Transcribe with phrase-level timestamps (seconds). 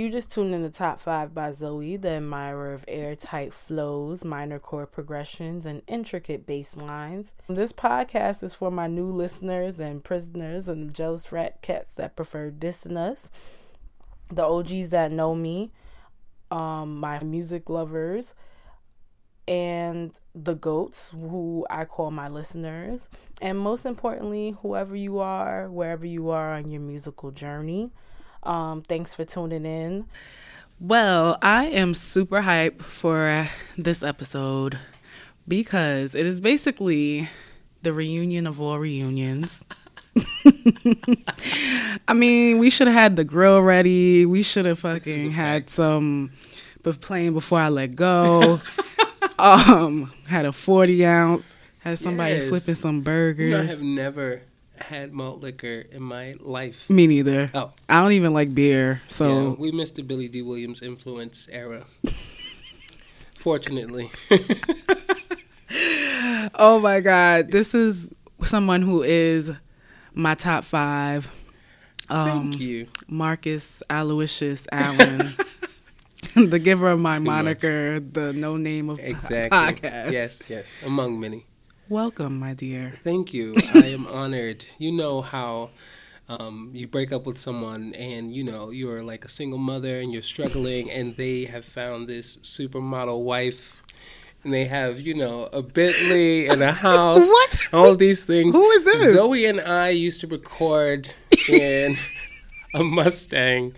[0.00, 4.58] You just tuned in to Top 5 by Zoe, the admirer of airtight flows, minor
[4.58, 7.34] chord progressions, and intricate bass lines.
[7.50, 12.50] This podcast is for my new listeners and prisoners and jealous rat cats that prefer
[12.50, 13.30] dissing us,
[14.30, 15.70] the OGs that know me,
[16.50, 18.34] um, my music lovers,
[19.46, 23.10] and the goats who I call my listeners,
[23.42, 27.92] and most importantly, whoever you are, wherever you are on your musical journey.
[28.42, 30.06] Um, thanks for tuning in.
[30.78, 34.78] Well, I am super hyped for this episode
[35.46, 37.28] because it is basically
[37.82, 39.62] the reunion of all reunions.
[42.08, 44.26] I mean, we should have had the grill ready.
[44.26, 46.32] We should have fucking had some
[46.82, 48.60] but playing before I let go.
[49.38, 51.56] um, had a forty ounce.
[51.78, 52.48] Had somebody Yes.
[52.48, 53.70] flipping some You know, I burgers.
[53.70, 54.42] have never
[54.80, 56.88] had malt liquor in my life.
[56.90, 57.50] Me neither.
[57.54, 61.48] Oh, I don't even like beer, yeah, so we missed the Billy Dee Williams influence
[61.50, 61.84] era.
[63.34, 64.10] Fortunately,
[66.54, 68.10] oh my god, this is
[68.44, 69.50] someone who is
[70.12, 71.30] my top five.
[72.08, 72.88] Um, thank you.
[73.08, 75.32] Marcus Aloysius Allen,
[76.34, 79.56] the giver of my Too moniker, the no name of Exactly.
[79.58, 80.12] podcast.
[80.12, 80.80] Yes, yes.
[80.84, 81.46] Among many.
[81.90, 82.92] Welcome, my dear.
[83.02, 83.52] Thank you.
[83.74, 84.64] I am honored.
[84.78, 85.70] You know how
[86.28, 90.12] um, you break up with someone and you know you're like a single mother and
[90.12, 93.82] you're struggling and they have found this supermodel wife
[94.44, 97.26] and they have you know a Bentley and a house.
[97.26, 97.58] What?
[97.72, 98.54] All these things.
[98.54, 99.12] Who is this?
[99.12, 101.12] Zoe and I used to record
[101.48, 101.96] in
[102.74, 103.74] a Mustang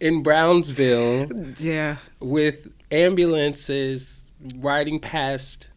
[0.00, 5.68] in Brownsville Yeah, with ambulances riding past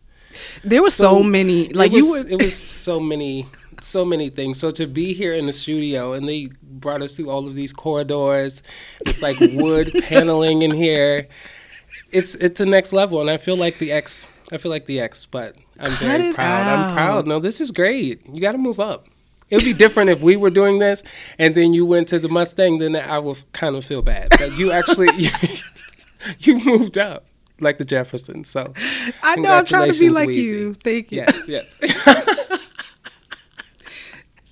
[0.63, 1.69] there were so, many.
[1.69, 2.31] Like it was, you would.
[2.33, 3.47] it was so many
[3.81, 7.29] so many things so to be here in the studio and they brought us through
[7.29, 8.63] all of these corridors
[9.01, 11.27] it's like wood paneling in here
[12.11, 14.27] it's it's a next level and i feel like the X.
[14.51, 17.71] I feel like the X, but i'm Cut very proud i'm proud no this is
[17.71, 19.07] great you got to move up
[19.49, 21.03] it would be different if we were doing this
[21.37, 24.57] and then you went to the mustang then i would kind of feel bad but
[24.57, 25.29] you actually you,
[26.39, 27.26] you moved up
[27.59, 28.73] like the jeffersons so
[29.23, 30.35] I know I'm trying to be like Weezy.
[30.35, 30.73] you.
[30.75, 31.19] Thank you.
[31.19, 31.79] yes yes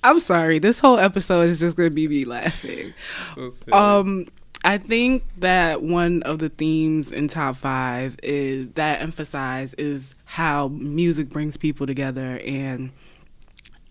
[0.06, 0.60] I'm sorry.
[0.60, 2.94] This whole episode is just gonna be me laughing.
[3.34, 3.72] So.
[3.72, 4.26] Um,
[4.64, 10.68] I think that one of the themes in top five is that emphasize is how
[10.68, 12.92] music brings people together, and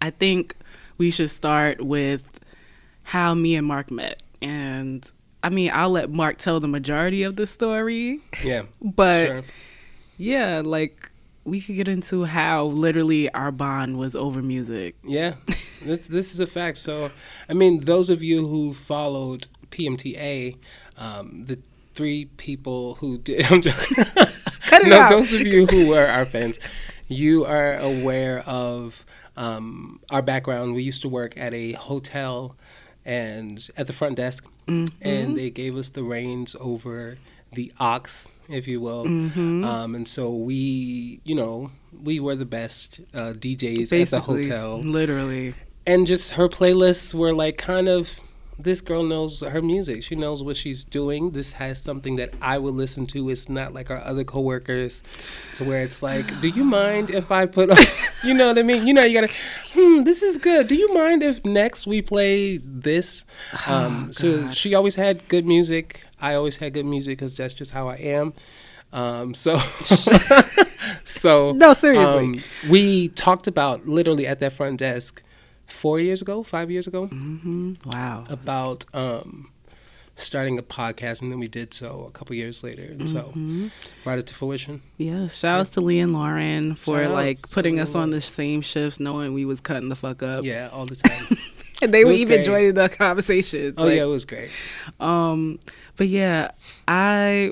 [0.01, 0.55] I think
[0.97, 2.39] we should start with
[3.03, 4.23] how me and Mark met.
[4.41, 5.09] And
[5.45, 9.44] I mean, I'll let Mark tell the majority of the story, yeah but sure.
[10.17, 11.11] yeah, like
[11.44, 14.95] we could get into how literally our bond was over music.
[15.03, 15.35] Yeah,
[15.83, 16.78] this this is a fact.
[16.78, 17.11] So,
[17.47, 20.57] I mean, those of you who followed PMTA,
[20.97, 21.59] um, the
[21.94, 24.03] three people who did, I'm joking.
[24.63, 25.09] Cut it no, out.
[25.12, 26.59] those of you who were our fans,
[27.07, 29.06] you are aware of
[29.38, 30.73] um, our background.
[30.73, 32.56] We used to work at a hotel
[33.05, 35.07] and at the front desk, Mm-hmm.
[35.07, 37.19] and they gave us the reins over
[37.53, 38.01] the aux,
[38.49, 39.05] if you will.
[39.05, 39.63] Mm-hmm.
[39.63, 41.69] Um, and so we, you know,
[42.03, 45.53] we were the best uh, DJs at the hotel literally.
[45.85, 48.19] and just her playlists were like kind of
[48.57, 50.03] this girl knows her music.
[50.03, 51.31] She knows what she's doing.
[51.31, 53.29] This has something that I would listen to.
[53.29, 55.03] It's not like our other coworkers,
[55.55, 57.77] to where it's like, do you mind if I put, on,
[58.23, 58.88] you know what I mean?
[58.88, 59.33] You know, you gotta,
[59.73, 60.67] hmm, this is good.
[60.67, 63.25] Do you mind if next we play this?
[63.67, 66.05] Um, so she always had good music.
[66.21, 68.33] I always had good music because that's just how I am.
[68.94, 69.57] Um, so,
[71.05, 72.25] so No, seriously.
[72.39, 75.21] um, we talked about literally at that front desk
[75.67, 77.73] four years ago, five years ago, Mm-hmm.
[77.91, 78.25] Wow.
[78.29, 79.49] about um,
[80.15, 83.67] starting a podcast, and then we did so a couple years later, and so Mm-hmm.
[84.03, 84.81] brought it to fruition.
[84.97, 88.61] Yeah, shout outs to Lee and Lauren for Shout like putting us on the same
[88.61, 90.45] shifts, knowing we was cutting the fuck up.
[90.45, 91.37] Yeah, all the time.
[91.81, 92.45] and they were even great.
[92.45, 93.75] joining the conversations.
[93.77, 94.49] oh like, yeah, it was great.
[94.99, 95.59] Um,
[95.97, 96.51] but yeah,
[96.87, 97.51] I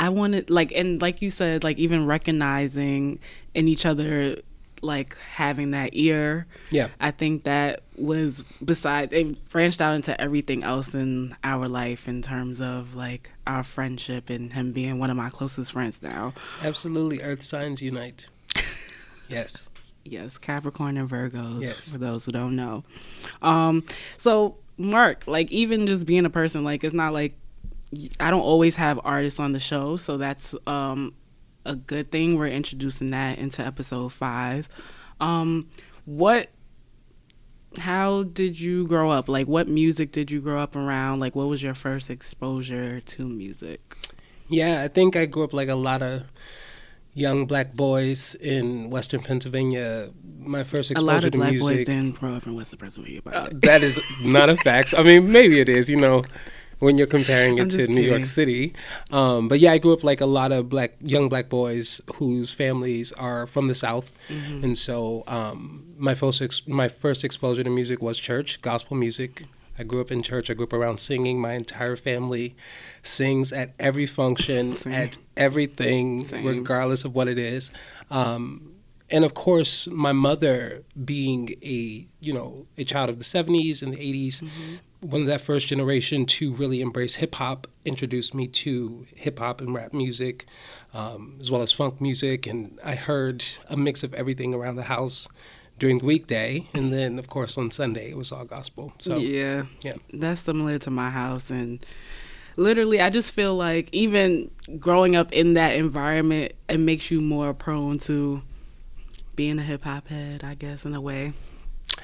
[0.00, 3.18] I wanted like and like you said, like even recognizing
[3.54, 4.36] in each other
[4.82, 6.46] like having that ear.
[6.70, 12.08] Yeah, I think that was besides it branched out into everything else in our life
[12.08, 16.34] in terms of like our friendship and him being one of my closest friends now.
[16.62, 17.20] absolutely.
[17.22, 18.28] Earth signs unite.
[19.28, 19.68] yes.
[20.04, 21.60] Yes, Capricorn and Virgos.
[21.60, 21.92] Yes.
[21.92, 22.84] For those who don't know.
[23.42, 23.84] Um,
[24.16, 27.34] so Mark, like even just being a person, like it's not like
[28.20, 31.14] I don't always have artists on the show, so that's um
[31.68, 32.36] a good thing.
[32.36, 34.68] We're introducing that into episode five.
[35.20, 35.68] Um,
[36.04, 36.48] what
[37.76, 39.28] how did you grow up?
[39.28, 41.20] Like, what music did you grow up around?
[41.20, 43.96] Like, what was your first exposure to music?
[44.48, 46.32] Yeah, I think I grew up like a lot of
[47.12, 50.10] young black boys in Western Pennsylvania.
[50.40, 51.76] My first exposure a lot of to black music.
[51.76, 53.20] boys didn't grow up in Western Pennsylvania.
[53.22, 54.94] By Uh, that is not a fact.
[54.96, 55.90] I mean, maybe it is.
[55.90, 56.24] You know,
[56.80, 58.24] when you're comparing it to just New York.
[58.26, 58.72] City.
[59.10, 62.50] Um, but yeah, I grew up like a lot of black young black boys whose
[62.50, 64.62] families are from the South, Mm-hmm.
[64.64, 69.44] and so um, my first ex- my first exposure to music was church, gospel music.
[69.80, 70.50] I grew up in church.
[70.50, 71.40] I grew up around singing.
[71.40, 72.56] My entire family
[73.02, 74.92] sings at every function, Same.
[74.92, 76.44] at everything, Same.
[76.44, 77.70] regardless of what it is.
[78.10, 78.72] Um,
[79.10, 83.94] and of course, my mother, being a you know a child of the '70s and
[83.94, 84.42] the '80s,
[85.00, 89.60] one of that first generation to really embrace hip hop, introduced me to hip hop
[89.60, 90.44] and rap music,
[90.92, 92.46] um, as well as funk music.
[92.46, 95.28] And I heard a mix of everything around the house
[95.78, 98.92] during the weekday, and then of course on Sunday it was all gospel.
[98.98, 99.94] So yeah, yeah.
[100.12, 101.84] that's similar to my house, and
[102.56, 107.54] literally, I just feel like even growing up in that environment, it makes you more
[107.54, 108.42] prone to
[109.36, 111.32] being a hip hop head, I guess, in a way,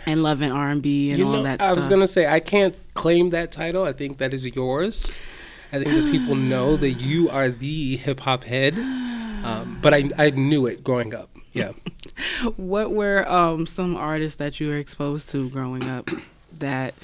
[0.06, 1.60] and love loving R and B and all know, that.
[1.60, 3.84] I was gonna say I can't claim that title.
[3.84, 5.12] I think that is yours.
[5.72, 8.78] I think that people know that you are the hip hop head.
[8.78, 11.30] Um, but I I knew it growing up.
[11.52, 11.72] Yeah.
[12.56, 16.08] What were um some artists that you were exposed to growing up
[16.58, 16.94] that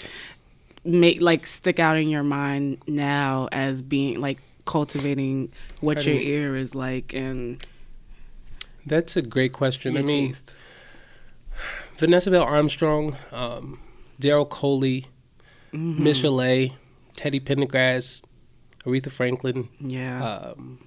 [0.85, 5.51] make like stick out in your mind now as being like cultivating
[5.81, 7.65] what your ear is like and
[8.87, 9.97] That's a great question.
[9.97, 10.57] I mean, taste?
[12.01, 13.79] Vanessa Bell Armstrong, um,
[14.21, 15.07] Daryl Coley,
[15.73, 16.05] Mm-hmm.
[16.05, 16.73] Michelet,
[17.15, 18.25] Teddy Pendergrass,
[18.85, 20.21] Aretha Franklin, yeah.
[20.57, 20.81] um,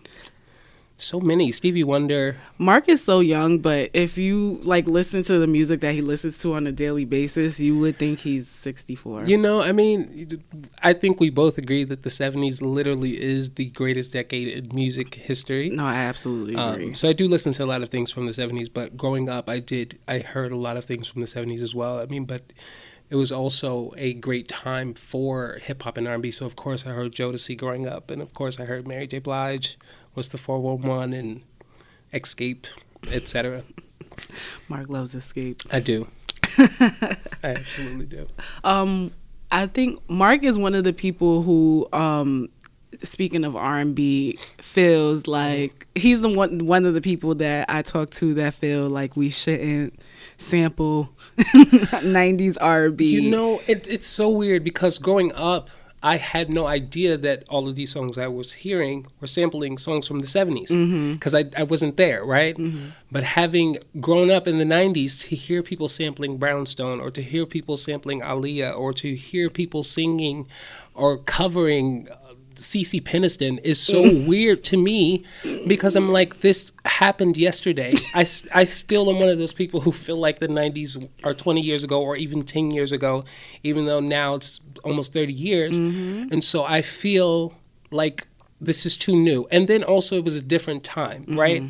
[1.03, 1.51] so many.
[1.51, 2.37] Stevie Wonder.
[2.57, 6.37] Mark is so young, but if you like listen to the music that he listens
[6.39, 9.25] to on a daily basis, you would think he's 64.
[9.25, 10.43] You know, I mean,
[10.81, 15.15] I think we both agree that the 70s literally is the greatest decade in music
[15.15, 15.69] history.
[15.69, 16.87] no, I absolutely agree.
[16.87, 19.29] Um, so I do listen to a lot of things from the 70s, but growing
[19.29, 21.99] up, I did, I heard a lot of things from the 70s as well.
[21.99, 22.53] I mean, but
[23.09, 26.31] it was also a great time for hip hop and R&B.
[26.31, 29.19] So of course I heard Jodeci growing up, and of course I heard Mary J.
[29.19, 29.77] Blige,
[30.15, 31.41] was the 411, and
[32.13, 32.67] Escape,
[33.11, 33.63] etc.
[34.67, 35.61] Mark loves Escape.
[35.71, 36.07] I do.
[36.57, 38.27] I absolutely do.
[38.63, 39.11] Um,
[39.51, 42.49] I think Mark is one of the people who, um,
[43.01, 47.69] speaking of R and B, feels like he's the one one of the people that
[47.69, 49.99] I talk to that feel like we shouldn't
[50.37, 53.05] sample '90s R and B.
[53.05, 55.69] You know, it, it's so weird because growing up,
[56.03, 60.05] I had no idea that all of these songs I was hearing were sampling songs
[60.05, 60.67] from the 70s
[61.13, 61.57] because mm-hmm.
[61.57, 62.57] I, I wasn't there, right?
[62.57, 62.89] Mm-hmm.
[63.09, 67.45] But having grown up in the 90s, to hear people sampling Brownstone or to hear
[67.45, 70.47] people sampling Aaliyah or to hear people singing
[70.93, 72.09] or covering
[72.63, 74.27] Cece Peniston is so mm.
[74.27, 75.25] weird to me
[75.67, 77.93] because I'm like, this happened yesterday.
[78.15, 78.21] I,
[78.55, 81.83] I still am one of those people who feel like the 90s are 20 years
[81.83, 83.25] ago or even 10 years ago,
[83.63, 85.79] even though now it's almost 30 years.
[85.79, 86.31] Mm-hmm.
[86.31, 87.53] And so I feel
[87.91, 88.27] like
[88.59, 89.45] this is too new.
[89.51, 91.39] And then also, it was a different time, mm-hmm.
[91.39, 91.63] right?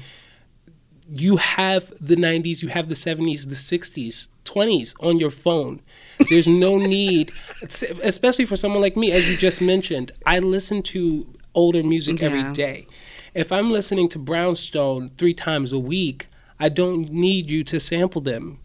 [1.09, 5.81] You have the 90s, you have the 70s, the 60s, 20s on your phone.
[6.29, 7.31] There's no need,
[7.61, 10.11] especially for someone like me, as you just mentioned.
[10.25, 12.27] I listen to older music Yeah.
[12.27, 12.87] every day.
[13.33, 16.27] If I'm listening to Brownstone three times a week,
[16.59, 18.59] I don't need you to sample them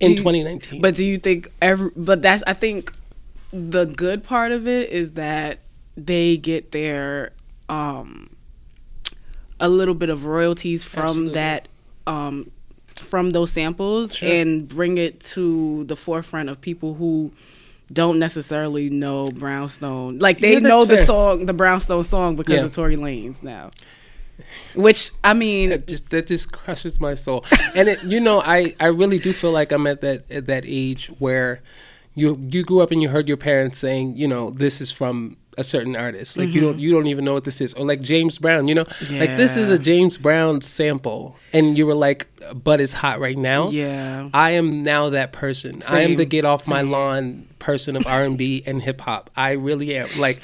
[0.00, 0.80] in you- 2019.
[0.80, 1.90] But do you think every?
[1.96, 2.92] But that's I think
[3.52, 5.60] the good part of it is that
[5.96, 7.32] they get their
[7.68, 8.30] um
[9.60, 11.34] a little bit of royalties from Absolutely.
[11.34, 11.68] that
[12.06, 12.50] um
[13.00, 14.28] from those samples Sure.
[14.30, 17.32] and bring it to the forefront of people who
[17.92, 20.18] don't necessarily know Brownstone.
[20.18, 22.64] Like they Yeah, know the song, the Brownstone song because Yeah.
[22.64, 23.70] of Tory Lanez now.
[24.74, 27.44] Which I mean, that just that just crushes my soul.
[27.74, 30.64] And it, you know, I I really do feel like I'm at that at that
[30.66, 31.62] age where
[32.14, 35.36] you you grew up and you heard your parents saying, you know, this is from
[35.56, 36.36] a certain artist.
[36.36, 37.74] Like you don't you don't even know what this is.
[37.74, 41.86] Or like James Brown, you know, like this is a James Brown sample, and you
[41.86, 43.68] were like, but it's hot right now.
[43.68, 44.28] yeah.
[44.34, 45.80] I am now that person.
[45.88, 46.90] I am the get off my Same.
[46.90, 49.30] lawn person of R and B and hip hop.
[49.36, 50.08] I really am.
[50.18, 50.40] Like,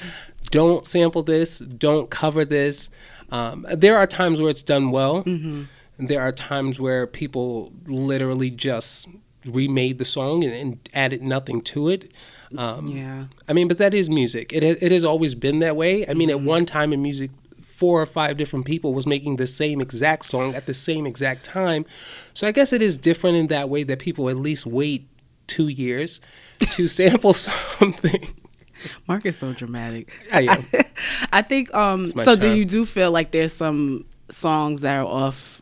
[0.51, 1.59] don't sample this.
[1.59, 2.89] Don't cover this.
[3.31, 5.23] Um, there are times where it's done well.
[5.23, 5.63] Mm-hmm.
[6.07, 9.07] There are times where people literally just
[9.45, 12.11] remade the song and, and added nothing to it.
[12.57, 13.25] Um, Yeah.
[13.47, 14.53] I mean, but that is music.
[14.53, 16.07] It it has always been that way.
[16.07, 16.39] I mean, Mm-hmm.
[16.39, 17.31] at one time in music,
[17.63, 21.43] four or five different people was making the same exact song at the same exact
[21.43, 21.85] time.
[22.33, 25.07] So I guess it is different in that way that people at least wait
[25.47, 26.21] two years
[26.59, 28.27] to sample something.
[29.07, 30.11] Mark is so dramatic.
[30.31, 30.63] I am.
[31.33, 35.61] I think um so do you do feel like there's some songs that are off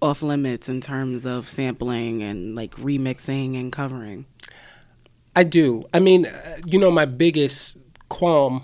[0.00, 4.26] off limits in terms of sampling and like remixing and covering?
[5.36, 5.84] I do.
[5.94, 7.78] I mean, uh, you know, my biggest
[8.08, 8.62] qualm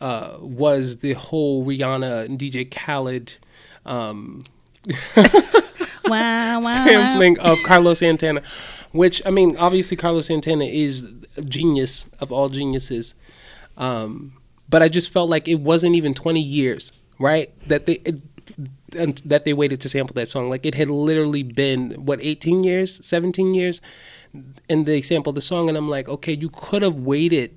[0.00, 3.38] uh, was the whole Rihanna and DJ Khaled
[3.86, 4.44] um,
[6.06, 8.40] wow, wow, sampling of Carlos Santana,
[8.92, 13.14] which I mean, obviously Carlos Santana is a genius of all geniuses,
[13.76, 14.34] um,
[14.68, 17.50] but I just felt like it wasn't even twenty years, right?
[17.68, 18.16] That they it,
[18.96, 20.48] and that they waited to sample that song.
[20.48, 23.80] Like it had literally been what eighteen years, seventeen years,
[24.68, 27.56] and they sampled the song, and I'm like, okay, you could have waited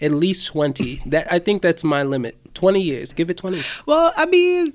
[0.00, 0.96] at least twenty.
[1.06, 2.36] that I think that's my limit.
[2.54, 3.12] Twenty years.
[3.12, 3.60] Give it twenty.
[3.86, 4.74] Well, I mean,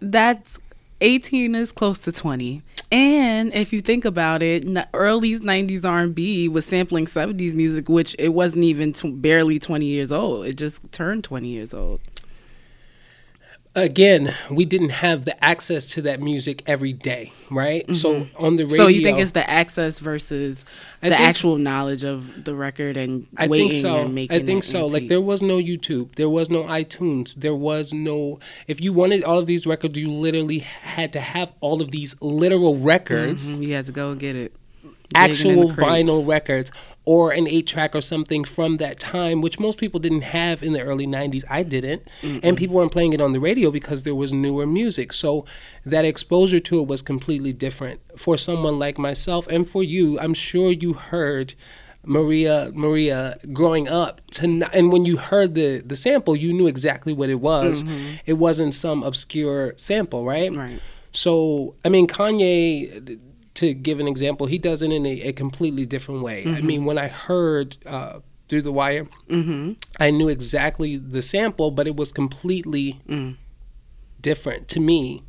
[0.00, 0.58] that's
[1.00, 2.62] 18 is close to 20.
[2.92, 8.28] And if you think about it, early 90s R&B was sampling 70s music, which it
[8.28, 10.46] wasn't even t- barely 20 years old.
[10.46, 12.00] It just turned 20 years old.
[13.76, 17.92] Again, we didn't have the access to that music every day, right?
[17.92, 18.76] So on the radio, Mm-hmm.
[18.76, 20.64] So you think it's the access versus
[21.02, 24.02] I the actual knowledge of the record and I waiting think so.
[24.02, 24.86] and making I think so.
[24.86, 28.38] Like there was no YouTube, there was no iTunes, there was no.
[28.68, 32.14] If you wanted all of these records, you literally had to have all of these
[32.22, 34.54] literal records, Mhm, you had to go and get it.
[35.16, 36.70] Actual vinyl records,
[37.06, 40.72] or an eight track or something from that time, which most people didn't have in
[40.72, 41.44] the early '90s.
[41.50, 45.12] I didn't, and people weren't playing it on the radio because there was newer music.
[45.12, 45.44] So
[45.84, 50.18] that exposure to it was completely different for someone like myself, and for you.
[50.20, 51.54] I'm sure you heard.
[52.06, 56.66] Maria, Maria, growing up, to n- and when you heard the the sample, you knew
[56.66, 57.82] exactly what it was.
[57.82, 58.16] Mm-hmm.
[58.26, 60.54] It wasn't some obscure sample, right?
[60.54, 60.80] Right.
[61.12, 63.18] So, I mean, Kanye,
[63.54, 66.42] to give an example, he does it in a, a completely different way.
[66.42, 66.66] I mm-hmm.
[66.66, 69.72] mean, when I heard uh, Through the Wire, mm-hmm.
[70.00, 73.36] I knew exactly the sample, but it was completely mm.
[74.20, 75.22] different to me.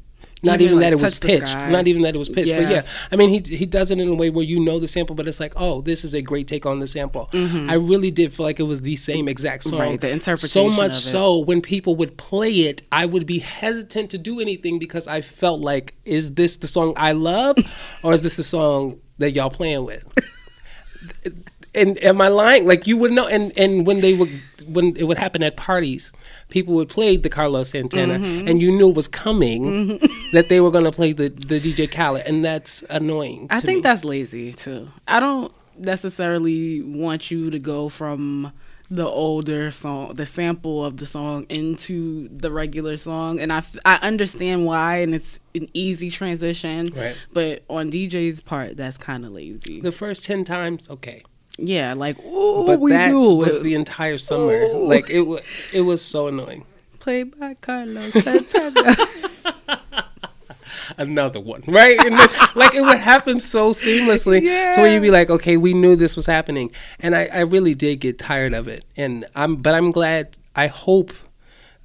[0.45, 1.55] Not Even, even, like, that it was pitched.
[1.55, 2.49] Not even that it was pitched.
[2.51, 2.69] But Yeah.
[2.69, 5.15] yeah, I mean, he he does it in a way where you know the sample,
[5.15, 7.29] but it's like, oh, this is a great take on the sample.
[7.33, 9.79] I really did feel like it was the same exact song.
[9.79, 9.89] Mm-hmm.
[9.91, 11.11] Right, the So interpretation much of it.
[11.17, 15.21] so when people would play it, I would be hesitant to do anything because I
[15.21, 17.57] felt like, is this the song I love,
[18.03, 20.03] or is this the song that y'all playing with?
[21.75, 22.67] and am I lying?
[22.67, 23.27] Like you would know.
[23.27, 24.29] And and when they would
[24.67, 26.11] when it would happen at parties,
[26.49, 28.47] people would play the Carlos Santana, Mm-hmm.
[28.47, 29.97] and you knew it was coming
[30.33, 33.47] that they were going to play the the DJ Khaled, and that's annoying.
[33.49, 33.81] I think me.
[33.81, 34.89] that's lazy too.
[35.07, 38.51] I don't necessarily want you to go from
[38.91, 43.75] the older song, the sample of the song into the regular song, and I, f-
[43.83, 46.93] I understand why, and it's an easy transition.
[46.95, 47.17] Right.
[47.33, 49.81] But on DJ's part, that's kind of lazy.
[49.81, 51.23] the first ten times, okay.
[51.57, 54.53] Yeah, like ooh, But we that knew was the entire summer.
[54.53, 54.88] Ooh.
[54.88, 55.41] Like it was,
[55.74, 56.65] it was so annoying.
[57.00, 58.95] played by Carlos Santana.
[60.97, 61.97] another one, right?
[62.00, 64.74] And then, like it would happen so seamlessly yeah.
[64.74, 67.74] to where you'd be like, okay, we knew this was happening, and I, I really
[67.75, 68.85] did get tired of it.
[68.97, 70.38] And I'm, but I'm glad.
[70.57, 71.12] I hope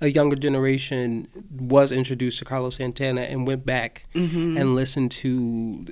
[0.00, 5.84] a younger generation was introduced to Carlos Santana and went back and listened to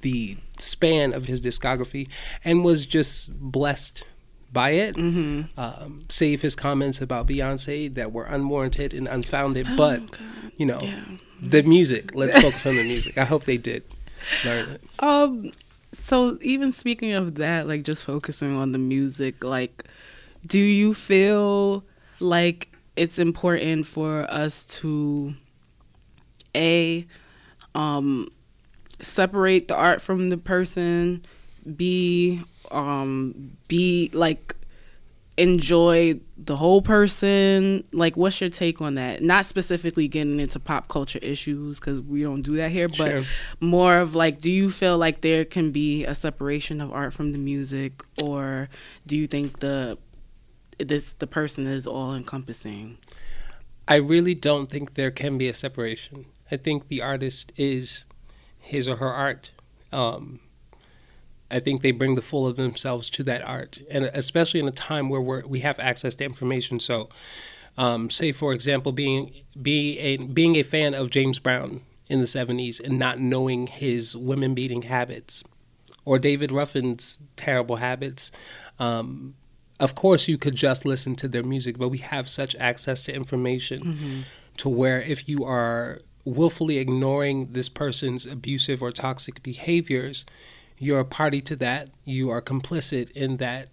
[0.00, 2.08] the span of his discography
[2.44, 4.04] and was just blessed
[4.52, 4.96] by it.
[4.96, 10.00] Um, save his comments about Beyonce that were unwarranted and unfounded, but
[10.56, 10.80] you know,
[11.42, 12.14] the music.
[12.14, 13.18] Let's focus on the music.
[13.18, 13.82] I hope they did
[14.44, 14.80] learn it.
[15.00, 15.52] Um,
[15.92, 19.84] so even speaking of that, like just focusing on the music, like,
[20.46, 21.84] do you feel
[22.20, 25.34] like it's important for us to
[26.56, 27.06] a
[27.74, 28.28] um
[29.00, 31.24] separate the art from the person,
[31.76, 34.54] b um be like
[35.36, 37.82] enjoy the whole person.
[37.92, 39.20] Like what's your take on that?
[39.20, 43.22] Not specifically getting into pop culture issues because we don't do that here but Sure.
[43.60, 47.32] more of like do you feel like there can be a separation of art from
[47.32, 48.04] the music?
[48.22, 48.68] Or
[49.08, 49.98] do you think the
[50.78, 52.98] this the person is all encompassing
[53.86, 56.26] I really don't think there can be a separation.
[56.50, 58.04] I think the artist is
[58.58, 59.50] his or her art.
[59.92, 60.40] Um,
[61.50, 64.72] I think they bring the full of themselves to that art, and especially in a
[64.72, 66.80] time where we're, we have access to information.
[66.80, 67.10] So,
[67.76, 72.26] um, say for example, being be a being a fan of James Brown in the
[72.26, 75.44] '70s and not knowing his women beating habits,
[76.04, 78.32] or David Ruffin's terrible habits.
[78.78, 79.34] Um,
[79.84, 83.14] of course, you could just listen to their music, but we have such access to
[83.14, 84.24] information
[84.56, 90.24] to where if you are willfully ignoring this person's abusive or toxic behaviors,
[90.78, 91.90] you're a party to that.
[92.04, 93.66] You are complicit in that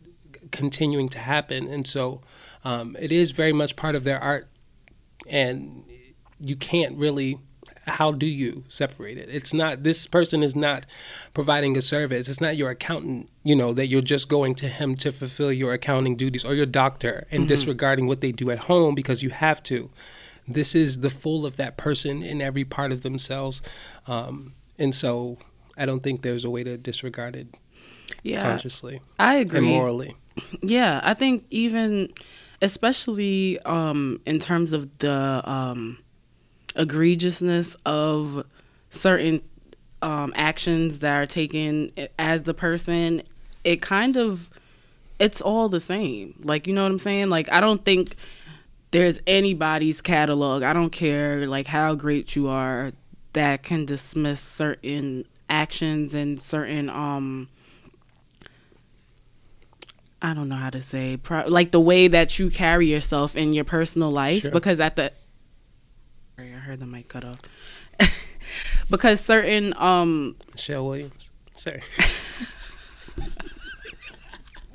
[0.51, 2.22] continuing to happen, and so
[2.65, 4.50] um, it is very much part of their art,
[5.30, 5.84] and
[6.39, 7.39] you can't really.
[7.88, 9.27] How do you separate it?
[9.29, 10.85] It's not this person is not
[11.33, 12.29] providing a service.
[12.29, 15.73] It's not your accountant, you know, that you're just going to him to fulfill your
[15.73, 17.47] accounting duties or your doctor and mm-hmm.
[17.47, 19.89] disregarding what they do at home because you have to.
[20.47, 23.61] This is the full of that person in every part of themselves.
[24.07, 25.38] Um, and so
[25.77, 27.47] I don't think there's a way to disregard it
[28.23, 29.01] yeah, consciously.
[29.19, 29.59] I agree.
[29.59, 30.15] And morally.
[30.61, 32.07] Yeah, I think even
[32.61, 35.97] especially um, in terms of the um,
[36.73, 38.45] egregiousness of
[38.89, 39.41] certain
[40.01, 43.21] um, actions that are taken as the person,
[43.63, 44.49] it kind of
[45.19, 46.33] it's all the same.
[46.43, 47.29] Like you know what I'm saying?
[47.29, 48.15] Like I don't think
[48.91, 50.63] there's anybody's catalog.
[50.63, 52.91] I don't care like how great you are
[53.33, 57.49] that can dismiss certain actions and certain um
[60.21, 63.53] I don't know how to say pro- like the way that you carry yourself in
[63.53, 64.51] your personal life sure.
[64.51, 65.11] because at the
[66.71, 67.41] heard the mic cut off.
[68.89, 71.29] because certain um Michelle Williams.
[71.53, 71.81] Sorry.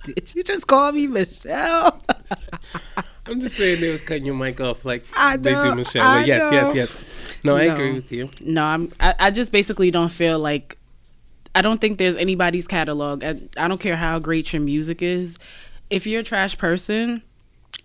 [0.05, 2.03] Did you just call me Michelle?
[3.27, 6.07] I'm just saying they was cutting your mic off like know, they do Michelle.
[6.07, 6.51] I yes, know.
[6.51, 7.39] yes, yes.
[7.43, 7.73] No, I no.
[7.73, 8.29] agree with you.
[8.43, 8.93] No, I'm.
[9.01, 10.77] I, I just basically don't feel like
[11.55, 13.25] I don't think there's anybody's catalog.
[13.25, 15.39] I, I don't care how great your music is.
[15.89, 17.23] If you're a trash person,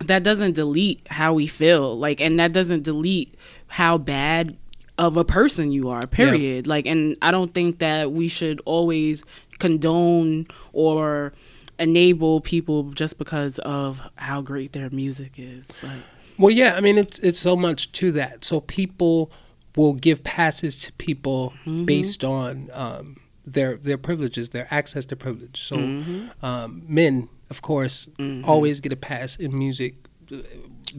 [0.06, 1.98] that doesn't delete how we feel.
[1.98, 3.34] Like, and that doesn't delete
[3.68, 4.56] how bad
[4.98, 6.06] of a person you are.
[6.06, 6.66] Period.
[6.66, 6.70] Yeah.
[6.70, 9.24] Like, and I don't think that we should always
[9.58, 11.32] condone or
[11.78, 15.68] enable people just because of how great their music is.
[15.80, 15.96] But
[16.38, 18.44] well, yeah, I mean, it's it's so much to that.
[18.44, 19.30] So people
[19.76, 21.84] will give passes to people mm-hmm.
[21.84, 23.16] based on um,
[23.46, 25.60] their their privileges, their access to privilege.
[25.60, 26.44] So mm-hmm.
[26.44, 28.48] um, men, of course, mm-hmm.
[28.48, 29.92] always get a pass in music.
[30.32, 30.38] Uh,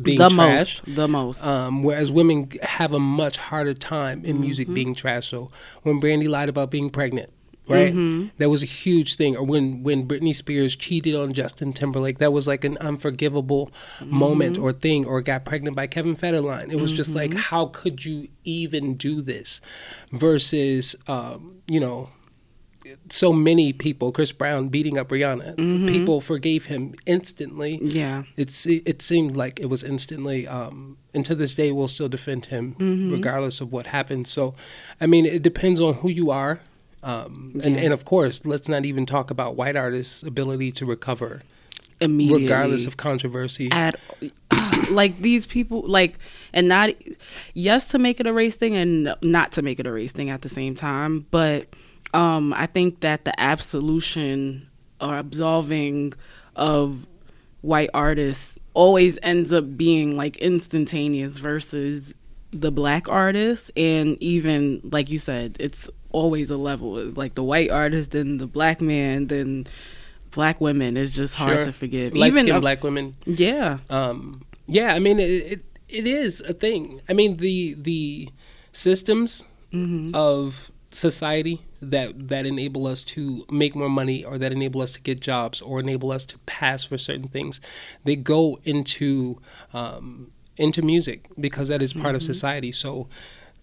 [0.01, 1.45] being the trash, most, the most.
[1.45, 4.73] Um, whereas women have a much harder time in music mm-hmm.
[4.79, 5.27] being trash.
[5.27, 5.51] So
[5.83, 7.31] when Brandy lied about being pregnant,
[7.67, 7.93] right?
[7.93, 8.29] Mm-hmm.
[8.37, 9.37] That was a huge thing.
[9.37, 14.15] Or when when Britney Spears cheated on Justin Timberlake, that was like an unforgivable mm-hmm.
[14.15, 15.05] moment or thing.
[15.05, 16.71] Or got pregnant by Kevin Federline.
[16.71, 16.97] It was mm-hmm.
[16.97, 17.39] just like, mm-hmm.
[17.39, 19.61] how could you even do this?
[20.11, 22.09] Versus, um, you know,
[23.09, 25.87] so many people, Chris Brown beating up Rihanna, mm-hmm.
[25.87, 27.79] people forgave him instantly.
[27.81, 30.47] Yeah, it's it, it seemed like it was instantly.
[30.47, 33.11] Um, and to this day, we'll still defend him mm-hmm.
[33.11, 34.27] regardless of what happened.
[34.27, 34.55] So,
[34.99, 36.61] I mean, it depends on who you are,
[37.01, 37.83] um, and yeah.
[37.83, 41.41] and of course, let's not even talk about white artists' ability to recover
[42.01, 43.69] immediately, regardless of controversy.
[43.71, 43.99] At
[44.89, 46.19] like these people, like
[46.53, 46.91] and not
[47.53, 50.29] yes to make it a race thing and not to make it a race thing
[50.29, 51.75] at the same time, but
[52.13, 54.69] um, I think that the absolution
[55.01, 56.13] or absolving
[56.55, 57.07] of
[57.61, 62.13] white artists always ends up being like instantaneous versus
[62.51, 63.71] the black artists.
[63.75, 66.97] And even like you said it's always a level.
[66.97, 69.65] It's like the white artist then the black man then
[70.31, 70.97] black women.
[70.97, 71.65] It's just hard sure.
[71.65, 72.15] to forgive.
[72.15, 73.15] Light even black women.
[73.25, 73.79] Yeah.
[73.89, 77.01] Um yeah i mean it, it, it is a thing.
[77.09, 78.29] I mean the the
[78.71, 80.15] systems mm-hmm.
[80.15, 85.01] of society that that enable us to make more money or that enable us to
[85.01, 87.61] get jobs or enable us to pass for certain things
[88.03, 89.39] they go into
[89.73, 92.15] um, into music because that is part mm-hmm.
[92.15, 93.07] of society so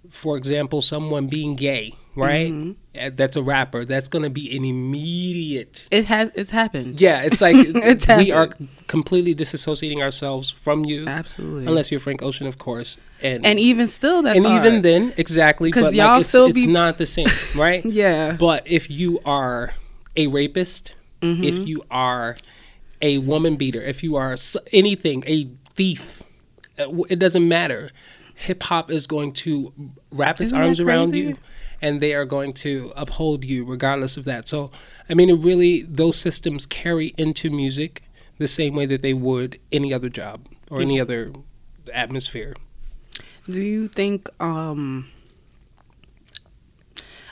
[0.08, 2.50] for example someone being gay right?
[2.50, 3.16] Mm-hmm.
[3.16, 3.84] That's a rapper.
[3.84, 5.88] That's going to be an immediate.
[5.90, 6.30] It has.
[6.34, 7.00] It's happened.
[7.00, 8.50] Yeah, it's like it's we are
[8.86, 11.06] completely disassociating ourselves from you.
[11.06, 11.66] Absolutely.
[11.66, 14.66] Unless you're Frank Ocean, of course, and and even still, that's and hard.
[14.66, 15.70] even then, exactly.
[15.70, 16.66] Because y'all like, it's, still it's be...
[16.72, 17.84] not the same, right?
[17.84, 18.32] yeah.
[18.32, 19.74] But if you are
[20.16, 21.44] a rapist, mm-hmm.
[21.44, 22.36] if you are
[23.00, 24.36] a woman beater, if you are
[24.72, 26.22] anything, a thief,
[26.78, 27.90] uh, it doesn't matter.
[28.34, 29.72] Hip hop is going to
[30.10, 31.36] wrap its Isn't arms around you
[31.80, 34.48] and they are going to uphold you regardless of that.
[34.48, 34.70] So,
[35.08, 38.02] I mean, it really, those systems carry into music
[38.38, 41.32] the same way that they would any other job or any other
[41.92, 42.54] atmosphere.
[43.48, 45.08] Do you think, um,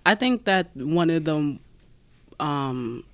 [0.05, 1.59] I think that one of the
[2.41, 3.05] um,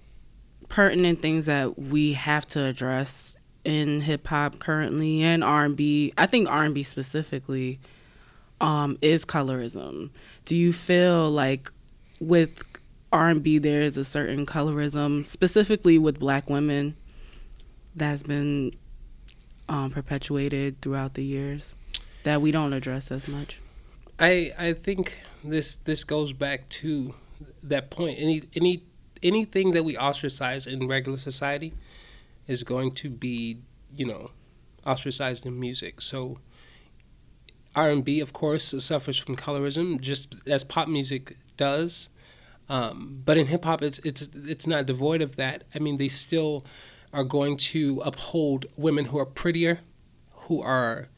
[0.68, 6.12] pertinent things that we have to address in hip hop currently and R and B,
[6.18, 7.80] I think R and B specifically,
[8.64, 10.10] um, is colorism
[10.44, 11.70] do you feel like
[12.20, 12.62] with
[13.12, 16.96] R&B there is a certain colorism specifically with black women
[17.94, 18.74] that's been
[19.68, 21.74] um, perpetuated throughout the years
[22.24, 23.60] that we don't address as much?
[24.18, 27.14] I I think this this goes back to
[27.62, 28.18] that point.
[28.18, 28.82] Any any
[29.22, 31.72] anything that we ostracize in regular society
[32.46, 33.58] is going to be,
[33.94, 34.30] you know,
[34.86, 36.00] ostracized in music.
[36.00, 36.38] So
[37.76, 42.08] R&B, of course, suffers from colorism, just as pop music does.
[42.68, 45.64] Um, but in hip hop, it's it's it's not devoid of that.
[45.74, 46.64] I mean, they still
[47.12, 49.80] are going to uphold women who are prettier,
[50.30, 51.08] who are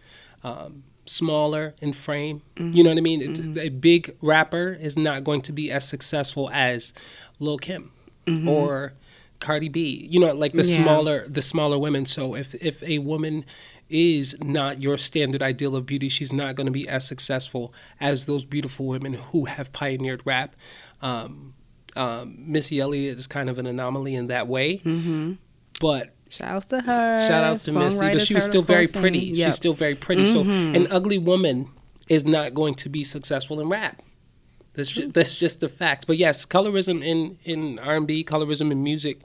[0.43, 2.43] um, smaller in frame.
[2.57, 2.77] Mm-hmm.
[2.77, 3.23] You know what I mean?
[3.23, 3.59] Mm-hmm.
[3.59, 6.93] A big rapper is not going to be as successful as
[7.39, 7.93] Lil Kim
[8.27, 8.49] mm-hmm.
[8.49, 8.95] or
[9.41, 10.07] Cardi B.
[10.11, 10.83] You know, like the yeah.
[10.83, 12.07] smaller the smaller women.
[12.07, 13.45] So if if a woman
[13.89, 18.27] is not your standard ideal of beauty, she's not going to be as successful as
[18.27, 20.57] those beautiful women who have pioneered rap.
[21.01, 21.55] Um,
[21.95, 25.35] um, Missy Elliott is kind of an anomaly in that way, mm-hmm.
[25.81, 27.19] but Shouts to her.
[27.19, 29.21] Shout out to Missy, but she was still very pretty.
[29.21, 29.47] Yep.
[29.47, 30.25] She's still very pretty.
[30.25, 30.75] Mm-hmm.
[30.75, 31.71] So an ugly woman
[32.09, 34.03] is not going to be successful in rap.
[34.75, 36.07] That's just, that's just the fact.
[36.07, 39.21] But yes, colorism in in R and B, colorism in music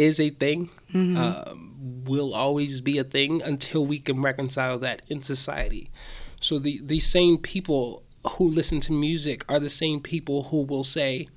[0.00, 0.70] is a thing.
[0.92, 1.16] Mm-hmm.
[1.16, 1.66] Um,
[2.04, 5.90] will always be a thing until we can reconcile that in society.
[6.40, 8.02] So the these same people
[8.36, 11.28] who listen to music are the same people who will say,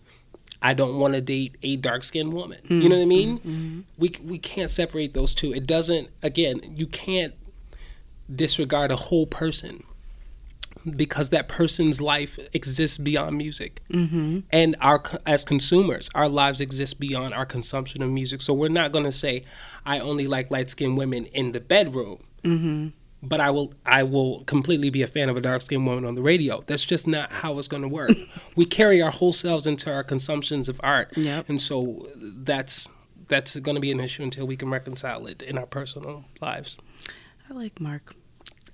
[0.62, 2.60] I don't want to date a dark skinned woman.
[2.64, 2.82] Mm-hmm.
[2.82, 3.40] You know what I mean?
[3.40, 3.80] Mm-hmm.
[3.98, 5.54] We we can't separate those two.
[5.54, 6.10] It doesn't.
[6.24, 7.34] Again, you can't
[8.34, 9.84] disregard a whole person
[10.90, 14.40] because that person's life exists beyond music, mm-hmm.
[14.52, 18.42] and our as consumers, our lives exist beyond our consumption of music.
[18.42, 19.46] So we're not going to say,
[19.86, 22.88] "I only like light skinned women in the bedroom." Mm-hmm
[23.24, 26.16] but I will I will completely be a fan of a dark skinned woman on
[26.16, 26.62] the radio.
[26.68, 28.12] That's just not how it's going to work.
[28.56, 31.48] we carry our whole selves into our consumptions of art, yep.
[31.48, 32.90] and so that's
[33.30, 36.76] that's going to be an issue until we can reconcile it in our personal lives.
[37.50, 38.16] I like Mark.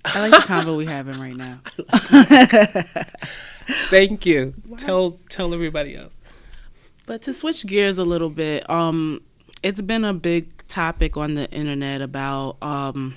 [0.04, 1.60] I like the combo we having right now.
[3.88, 4.54] Thank you.
[4.66, 4.76] Wow.
[4.76, 6.16] Tell tell everybody else.
[7.06, 9.20] But to switch gears a little bit, um,
[9.62, 13.16] it's been a big topic on the internet about um,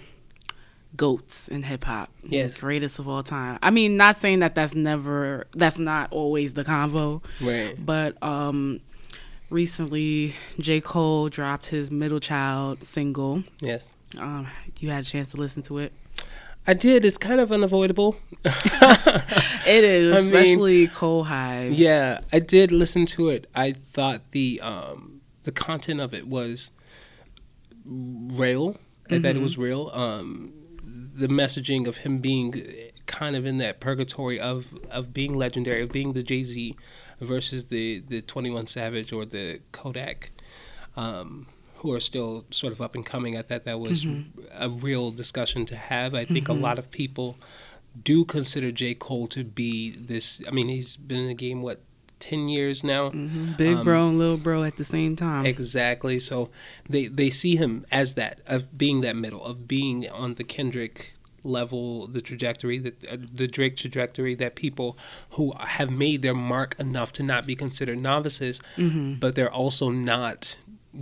[0.95, 2.09] goats in hip hop.
[2.23, 3.59] Yes, greatest of all time.
[3.61, 7.75] I mean, not saying that that's never that's not always the convo, right?
[7.83, 8.81] But um,
[9.49, 13.43] recently J Cole dropped his Middle Child single.
[13.59, 14.47] Yes, um,
[14.79, 15.93] you had a chance to listen to it.
[16.65, 17.05] I did.
[17.05, 18.15] It's kind of unavoidable.
[18.45, 21.73] it is, especially mean, Cole Hive.
[21.73, 23.47] Yeah, I did listen to it.
[23.53, 26.71] I thought the um, the content of it was
[27.85, 28.77] real.
[29.09, 29.23] I mm-hmm.
[29.23, 29.91] thought it was real.
[29.93, 32.63] Um, the messaging of him being
[33.05, 36.75] kind of in that purgatory of of being legendary, of being the Jay Z
[37.19, 40.31] versus the the Twenty One Savage or the Kodak,
[40.95, 41.47] um,
[41.83, 43.37] who are still sort of up and coming.
[43.37, 44.39] I thought that was mm-hmm.
[44.57, 46.15] a real discussion to have.
[46.15, 46.57] I think mm-hmm.
[46.57, 47.37] a lot of people
[48.01, 50.41] do consider J Cole to be this.
[50.47, 51.81] I mean, he's been in the game what
[52.19, 53.09] 10 years now.
[53.09, 53.53] Mm-hmm.
[53.57, 55.45] Big um, bro and little bro at the same time.
[55.45, 56.21] Exactly.
[56.21, 56.49] So
[56.87, 61.15] they, they see him as that, of being that middle, of being on the Kendrick
[61.43, 64.97] level, the trajectory, the, uh, the Drake trajectory that people
[65.31, 69.15] who have made their mark enough to not be considered novices, mm-hmm.
[69.15, 70.55] but they're also not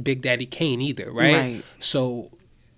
[0.04, 1.36] Big Daddy Kane either, right?
[1.36, 1.66] right?
[1.80, 2.32] So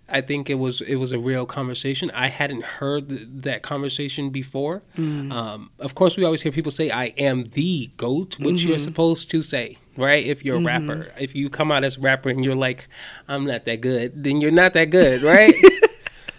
[0.09, 2.11] I think it was it was a real conversation.
[2.11, 4.83] I hadn't heard th- that conversation before.
[4.97, 5.31] Mm.
[5.31, 8.69] Um, of course, we always hear people say, "I am the goat," which mm-hmm.
[8.69, 10.23] you're supposed to say, right?
[10.23, 10.89] If you're a mm-hmm.
[10.89, 12.87] rapper, if you come out as a rapper and you're like,
[13.27, 15.53] "I'm not that good," then you're not that good, right?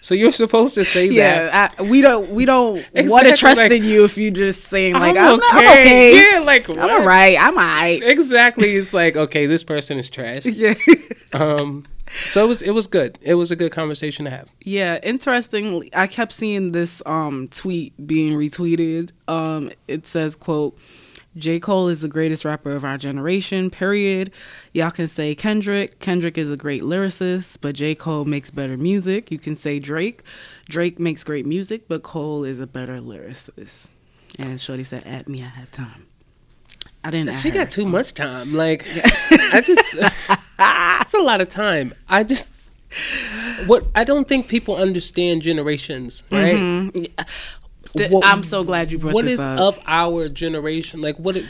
[0.04, 1.74] so you're supposed to say yeah, that.
[1.78, 4.64] Yeah, we don't we don't exactly, want to trust like, in you if you just
[4.64, 5.48] saying like I'm, I'm okay.
[5.50, 6.32] I'm okay.
[6.32, 6.78] Yeah, like what?
[6.78, 7.38] I'm alright.
[7.40, 8.02] I'm alright.
[8.02, 8.76] Exactly.
[8.76, 10.44] It's like okay, this person is trash.
[10.54, 10.74] Yeah.
[11.32, 11.86] um
[12.28, 13.18] so it was it was good.
[13.22, 14.50] It was a good conversation to have.
[14.62, 19.10] Yeah, interestingly, I kept seeing this um, tweet being retweeted.
[19.26, 20.78] Um, it says, "quote
[21.36, 21.58] J.
[21.58, 24.30] Cole is the greatest rapper of our generation, period.
[24.72, 25.98] Y'all can say Kendrick.
[25.98, 27.94] Kendrick is a great lyricist, but J.
[27.94, 29.30] Cole makes better music.
[29.30, 30.22] You can say Drake.
[30.68, 33.88] Drake makes great music, but Cole is a better lyricist.
[34.38, 36.06] And Shorty said, At me, I have time.
[37.02, 37.34] I didn't.
[37.34, 38.54] She got too much time.
[38.54, 38.86] Like,
[39.52, 40.00] I just.
[40.56, 41.92] That's a lot of time.
[42.08, 42.50] I just
[43.66, 46.56] what I don't think people understand generations, right?
[46.56, 47.04] Mm-hmm.
[47.94, 49.58] What, I'm so glad you brought what this up.
[49.58, 51.00] What is of our generation?
[51.00, 51.36] Like what?
[51.36, 51.46] It,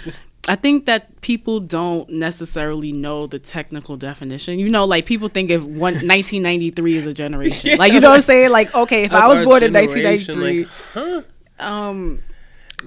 [0.47, 4.59] I think that people don't necessarily know the technical definition.
[4.59, 7.71] You know, like people think if one, 1993 is a generation.
[7.71, 8.51] yeah, like you know what I'm saying?
[8.51, 11.23] Like okay, if I was born in 1993, like, huh?
[11.59, 12.21] Um,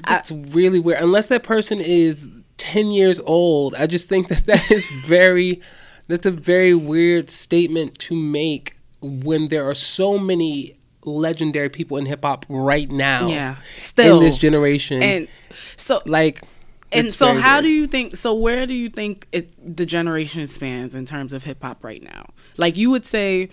[0.07, 1.01] it's really weird.
[1.01, 5.61] Unless that person is 10 years old, I just think that that is very
[6.07, 12.05] that's a very weird statement to make when there are so many legendary people in
[12.05, 13.27] hip hop right now.
[13.27, 13.55] Yeah.
[13.77, 15.01] Still in this generation.
[15.01, 15.27] And
[15.75, 16.43] so like
[16.91, 20.95] and so how do you think so where do you think it, the generation spans
[20.95, 23.49] in terms of hip hop right now like you would say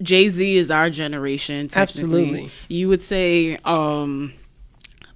[0.00, 1.68] jay-z is our generation.
[1.74, 2.50] Absolutely.
[2.68, 4.32] you would say um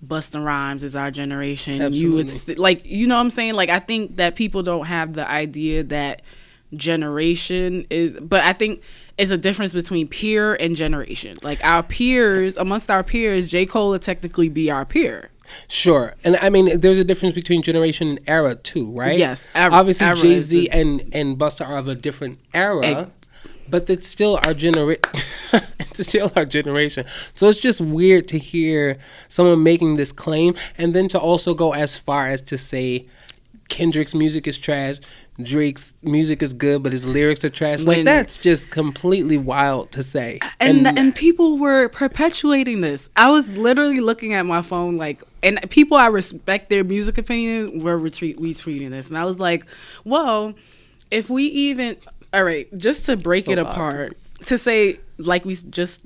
[0.05, 1.75] Busta Rhymes is our generation.
[1.75, 2.39] You would Absolutely.
[2.39, 3.55] st- like, you know what I'm saying?
[3.55, 6.23] Like, I think that people don't have the idea that
[6.75, 8.83] generation is, but I think
[9.19, 11.37] it's a difference between peer and generation.
[11.43, 13.67] Like, our peers, amongst our peers, J.
[13.67, 15.31] Cole would technically be our peer.
[15.69, 19.17] Sure, and I mean, there's a difference between generation and era too, right?
[19.17, 23.11] Yes, era- obviously Jay Z and and Busta are of a different era, Ex-
[23.69, 25.03] but it's still our generation.
[25.81, 27.07] it's still our generation.
[27.35, 28.99] So it's just weird to hear
[29.29, 33.07] someone making this claim, and then to also go as far as to say
[33.69, 34.97] Kendrick's music is trash.
[35.43, 37.81] Drake's music is good, but his lyrics are trash.
[37.81, 40.41] like When- that's just completely wild to say.
[40.61, 43.09] and and, people were perpetuating this.
[43.17, 47.81] I was literally looking at my phone like, and people I respect their music opinion
[47.81, 49.67] were retweet retweeting this, and I was like,
[50.05, 50.55] well,
[51.11, 51.97] if we even
[52.33, 54.15] all right, just to break So it apart,
[54.47, 56.03] to say like we just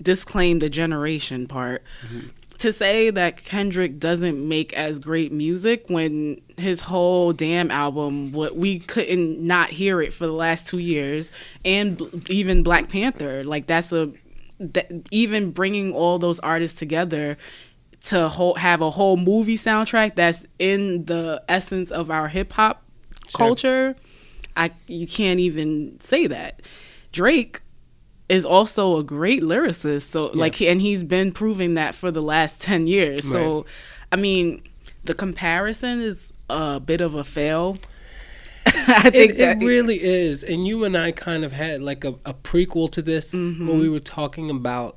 [0.00, 1.82] disclaimed the generation part.
[2.06, 2.28] Mm-hmm.
[2.58, 8.56] To say that Kendrick doesn't make as great music when his whole damn album, what
[8.56, 11.30] we couldn't not hear it for the last two years,
[11.64, 14.12] and even Black Panther, like that's a
[14.60, 17.36] that even bringing all those artists together
[18.02, 22.82] to whole, have a whole movie soundtrack that's in the essence of our hip hop
[23.28, 23.38] Sure.
[23.38, 23.96] culture,
[24.56, 26.62] I you can't even say that.
[27.12, 27.60] Drake
[28.28, 32.60] is also a great lyricist, so like and he's been proving that for the last
[32.62, 33.30] 10 years.
[33.30, 33.66] So
[34.10, 34.62] I mean,
[35.04, 37.76] the comparison is a bit of a fail.
[38.66, 42.02] I think it, that it really is and you and i kind of had like
[42.02, 43.68] a, a prequel to this Mm-hmm.
[43.68, 44.96] when we were talking about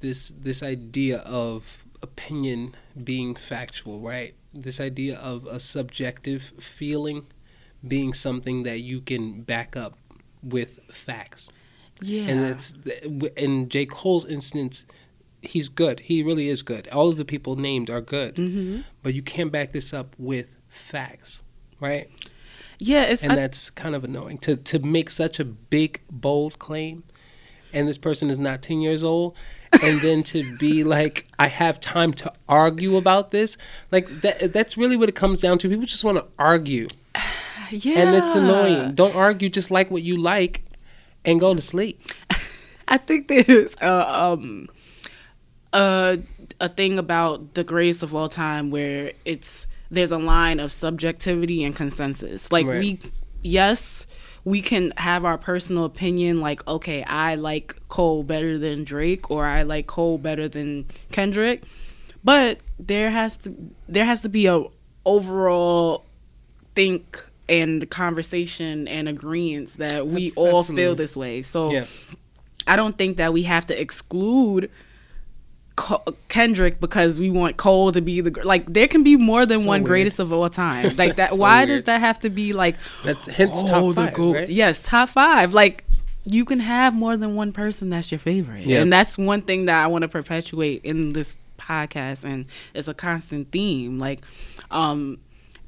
[0.00, 7.26] this this idea of opinion being factual right this idea of a subjective feeling
[7.86, 9.98] being something that you can back up
[10.42, 11.50] with facts
[12.02, 12.24] yeah.
[12.28, 12.74] and it's
[13.36, 14.84] in j cole's instance
[15.42, 16.00] he's good.
[16.00, 16.88] He really is good.
[16.88, 18.34] All of the people named are good.
[18.36, 18.80] Mm-hmm.
[19.02, 21.42] but you can't back this up with facts
[21.78, 22.08] right?
[22.78, 24.38] Yeah, it's and I- that's kind of annoying.
[24.38, 27.04] To to make such a big bold claim
[27.72, 29.36] and this person is not 10 years old
[29.82, 33.58] and then to be like i have time to argue about this
[33.90, 35.68] like that that's really what it comes down to.
[35.68, 36.86] People just want to argue.
[37.68, 37.98] Yeah.
[37.98, 38.94] and it's annoying.
[38.94, 40.62] Don't argue just like what you like
[41.26, 42.00] and go to sleep
[42.88, 44.68] I think there's a um
[45.72, 46.18] a
[46.60, 51.62] a thing about the greatest of all time where it's there's a line of subjectivity
[51.64, 52.50] and consensus.
[52.50, 52.80] Like Right.
[52.80, 53.00] we
[53.42, 54.06] yes,
[54.44, 59.44] we can have our personal opinion like okay, I like Cole better than Drake or
[59.44, 61.64] I like Cole better than Kendrick.
[62.24, 63.54] But there has to
[63.88, 64.62] there has to be a
[65.04, 66.04] overall
[66.74, 71.42] think and conversation and agreements that we all feel this way.
[71.42, 71.86] So yeah
[72.66, 74.70] I don't think that we have to exclude
[76.28, 78.66] Kendrick because we want Cole to be the like.
[78.72, 79.88] There can be more than So one weird.
[79.88, 80.96] greatest of all time.
[80.96, 81.30] Like that.
[81.30, 82.76] So why does that have to be like?
[83.04, 84.34] that's hence oh, top five, GOAT.
[84.34, 84.48] right?
[84.48, 85.52] Yes, top five.
[85.54, 85.84] Like
[86.24, 88.80] you can have more than one person that's your favorite, Yeah.
[88.80, 92.94] and that's one thing that I want to perpetuate in this podcast, and it's a
[92.94, 93.98] constant theme.
[93.98, 94.20] Like,
[94.70, 95.18] um,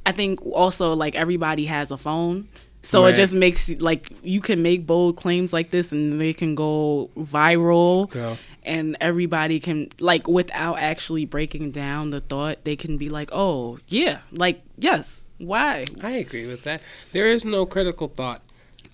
[0.09, 2.49] I think also like everybody has a phone.
[2.83, 3.13] So Right.
[3.13, 7.11] it just makes like you can make bold claims like this and they can go
[7.19, 8.39] viral Girl.
[8.63, 13.79] and everybody can like without actually breaking down the thought they can be like oh
[13.89, 16.81] yeah like yes why I agree with that.
[17.13, 18.41] There is no critical thought.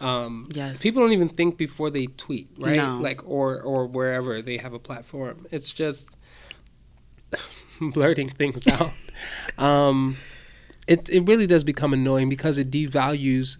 [0.00, 0.80] Um, Yes.
[0.82, 2.76] People don't even think before they tweet, right?
[2.76, 2.98] No.
[3.00, 5.46] Like or or wherever they have a platform.
[5.52, 6.10] It's just
[7.80, 8.90] blurting things out.
[9.58, 10.16] um,
[10.86, 13.58] it it really does become annoying because it devalues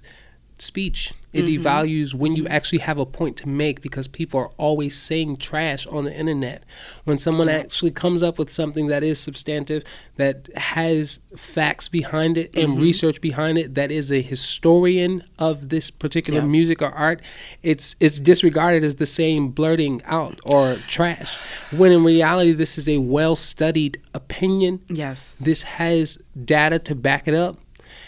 [0.59, 1.13] speech.
[1.33, 1.67] It Mm-hmm.
[1.67, 5.85] devalues when you actually have a point to make because people are always saying trash
[5.89, 6.63] on the internet.
[7.03, 9.83] When someone actually comes up with something that is substantive,
[10.15, 12.71] that has facts behind it Mm-hmm.
[12.71, 16.47] and research behind it, that is a historian of this particular Yeah.
[16.47, 17.21] music or art,
[17.65, 21.37] it's it's disregarded as the same blurting out or trash.
[21.73, 27.27] When in reality this is a well studied opinion yes this has data to back
[27.27, 27.59] it up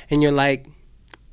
[0.09, 0.67] and you're like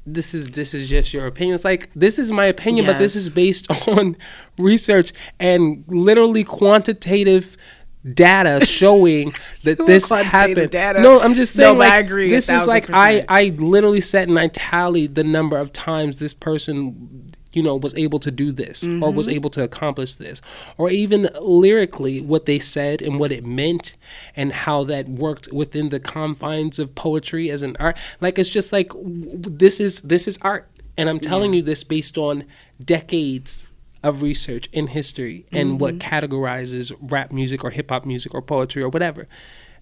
[0.05, 1.55] this is this is just your opinion.
[1.55, 4.17] It's like this is my opinion but this is based on
[4.57, 7.57] research and literally quantitative
[8.05, 9.31] data showing
[9.63, 10.69] that this happened.
[10.71, 10.99] data.
[10.99, 14.27] no i'm just saying but like, I agree this is like i i literally sat
[14.27, 17.22] and i tallied the number of times this person
[17.53, 19.35] you know was able to do this or was mm-hmm.
[19.35, 20.41] able to accomplish this.
[20.77, 23.95] Or even lyrically what they said and what it meant
[24.35, 27.97] and how that worked within the confines of poetry as an art.
[28.21, 30.69] Like it's just like this is this is art.
[30.95, 32.43] And i'm telling you this based on
[32.83, 33.67] decades
[34.03, 36.15] of research in history and what mm-hmm.
[36.15, 39.27] categorizes rap music or hip hop music or poetry or whatever.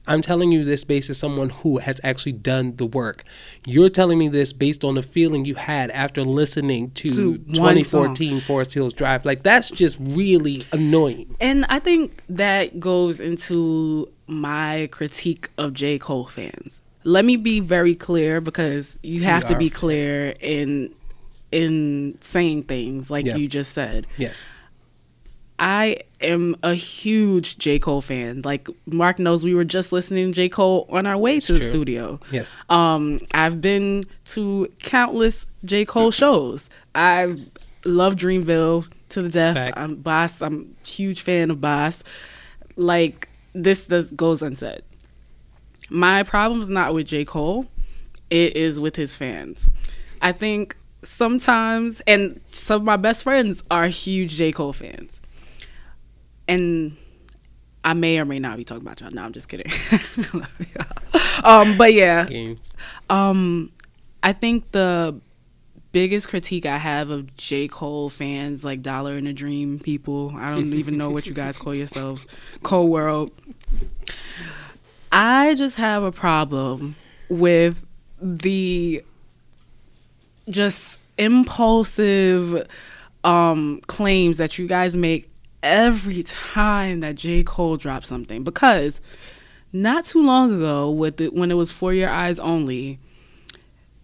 [0.08, 3.24] I'm telling you this based as someone who has actually done the work.
[3.66, 8.42] You're telling me this based on the feeling you had after listening to, To 2014
[8.42, 9.26] Forest Hills Drive.
[9.26, 11.36] Like that's just really annoying.
[11.40, 16.00] And I think that goes into my critique of J.
[16.00, 16.82] Cole fans.
[17.04, 20.94] Let me be very clear because you have to be clear in
[21.52, 23.36] in saying things like Yeah.
[23.36, 24.08] you just said.
[24.18, 24.46] Yes.
[25.62, 27.78] I am a huge J.
[27.78, 28.42] Cole fan.
[28.44, 30.50] Like Mark knows we were just listening to J.
[30.50, 32.20] Cole on our way to the studio.
[32.32, 32.56] Yes.
[32.68, 35.86] Um, I've been to countless J.
[35.86, 36.68] Cole shows.
[36.96, 37.38] I
[37.86, 39.56] love Dreamville to the death.
[39.56, 39.78] Fact.
[39.78, 40.42] I'm Boss.
[40.42, 42.04] I'm a huge fan of Boss.
[42.76, 44.82] Like this does goes unsaid.
[45.92, 47.24] My problem's not with J.
[47.24, 47.68] Cole.
[48.32, 49.70] It is with his fans.
[50.24, 54.52] I think sometimes, and some of my best friends are huge J.
[54.52, 55.21] Cole fans.
[56.52, 56.98] And
[57.84, 59.12] I may or may not be talking about y'all.
[59.12, 59.72] No, I'm just kidding.
[61.44, 62.76] um, but yeah, Games.
[63.10, 63.72] um,
[64.22, 65.20] I think the
[65.92, 67.68] biggest critique I have of J.
[67.68, 71.58] Cole fans, like Dollar and a Dream people, I don't even know what you guys
[71.58, 72.28] call yourselves,
[72.64, 73.32] Cole World.
[75.12, 76.96] I just have a problem
[77.30, 77.86] with
[78.22, 79.04] the
[80.50, 82.68] just impulsive
[83.24, 85.31] um claims that you guys make
[85.64, 87.44] every time that J.
[87.44, 89.00] Cole drops something because
[89.74, 93.00] not too long ago with the, when it was For Your Eyes Only,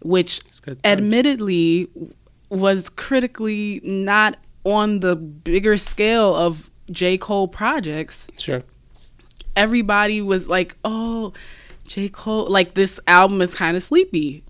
[0.02, 0.98] which It's good times.
[1.00, 1.88] admittedly
[2.50, 7.18] was critically not on the bigger scale of J.
[7.18, 8.64] Cole projects, Sure.
[9.56, 11.34] everybody was like, "Oh,
[11.86, 12.08] J.
[12.10, 14.44] Cole, like this album is kind of sleepy."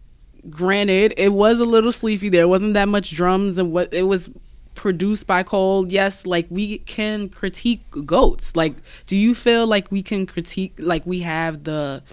[0.50, 2.30] Granted, it was a little sleepy.
[2.30, 4.30] There wasn't that much drums, and what it was
[4.78, 5.86] produced by Cole.
[5.88, 8.56] Yes, like we can critique goats.
[8.56, 8.76] Like,
[9.08, 10.76] do you feel like we can critique?
[10.80, 12.04] Like we have the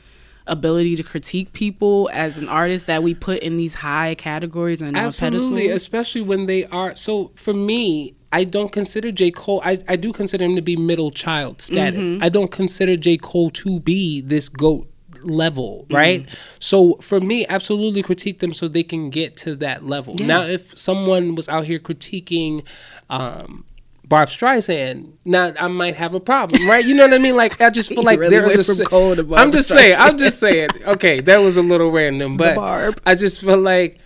[0.46, 4.96] ability to critique people as an artist that we put in these high categories and
[4.96, 6.96] Absolutely, especially when they are.
[6.96, 9.30] So for me, I don't consider J.
[9.30, 12.04] Cole, I, I do consider him to be middle child status.
[12.04, 12.24] Mm-hmm.
[12.24, 13.16] I don't consider J.
[13.16, 14.90] Cole to be this GOAT
[15.26, 15.94] level, Mm-hmm.
[15.94, 16.28] right?
[16.58, 20.14] So for me, absolutely critique them so they can get to that level.
[20.16, 20.26] Yeah.
[20.26, 22.64] Now, if someone was out here critiquing,
[23.10, 23.64] um,
[24.06, 26.84] Barb Streisand, now I might have a problem, right?
[26.84, 27.36] You know what I mean?
[27.36, 29.96] Like I just feel like really there is a from Cole to I'm just saying.
[29.98, 30.68] I'm just saying.
[30.86, 33.00] Okay, that was a little random, but Barb.
[33.06, 33.98] I just feel like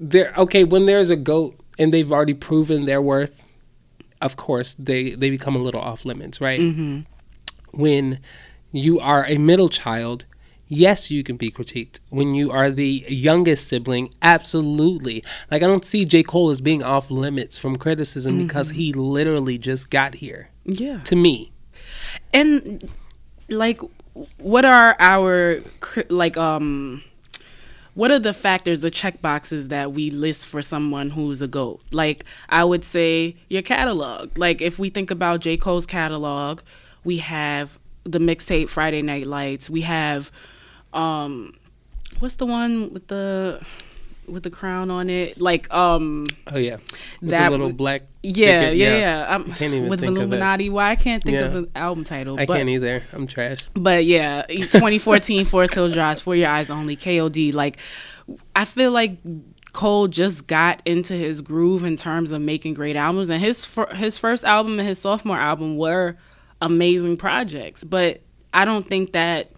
[0.00, 3.42] there okay when there's a goat and they've already proven their worth
[4.20, 7.00] of course they they become a little off limits right Mm-hmm.
[7.80, 8.18] when
[8.74, 10.24] you are a middle child
[10.66, 12.00] yes you can be critiqued.
[12.10, 15.22] When you are the youngest sibling absolutely.
[15.50, 16.22] Like i don't see j.
[16.22, 18.78] Cole as being off limits from criticism because Mm-hmm.
[18.78, 20.50] he literally just got here.
[20.64, 21.00] Yeah.
[21.04, 21.52] to me.
[22.32, 22.90] And
[23.48, 23.80] like
[24.38, 25.58] what are our
[26.08, 27.02] like um
[27.94, 31.80] what are the factors the check boxes that we list for someone who's a goat?
[31.92, 34.36] Like i would say your catalog.
[34.38, 35.56] Like if we think about j.
[35.56, 36.60] Cole's catalog
[37.04, 39.68] we have the mixtape friday night lights.
[39.70, 40.30] We have
[40.92, 41.54] um
[42.20, 43.60] what's the one with the
[44.26, 45.40] with the crown on it?
[45.40, 46.76] Like um oh yeah.
[47.20, 50.16] With That the little black yeah ticket, yeah yeah, Um, can't even with think of
[50.16, 50.20] it.
[50.20, 50.70] illuminati.
[50.70, 53.02] Why i can't think of the album title i but can't either.
[53.12, 53.64] I'm trash.
[53.74, 57.52] But yeah, 2014 Forest Hill Drive, For Your Eyes Only, KOD.
[57.52, 57.76] Like,
[58.56, 59.18] I feel like
[59.74, 63.92] Cole just got into his groove in terms of making great albums, and his fir-
[63.94, 66.16] his first album and his sophomore album were
[66.64, 67.84] amazing projects.
[67.84, 68.20] But
[68.52, 69.50] I don't think that.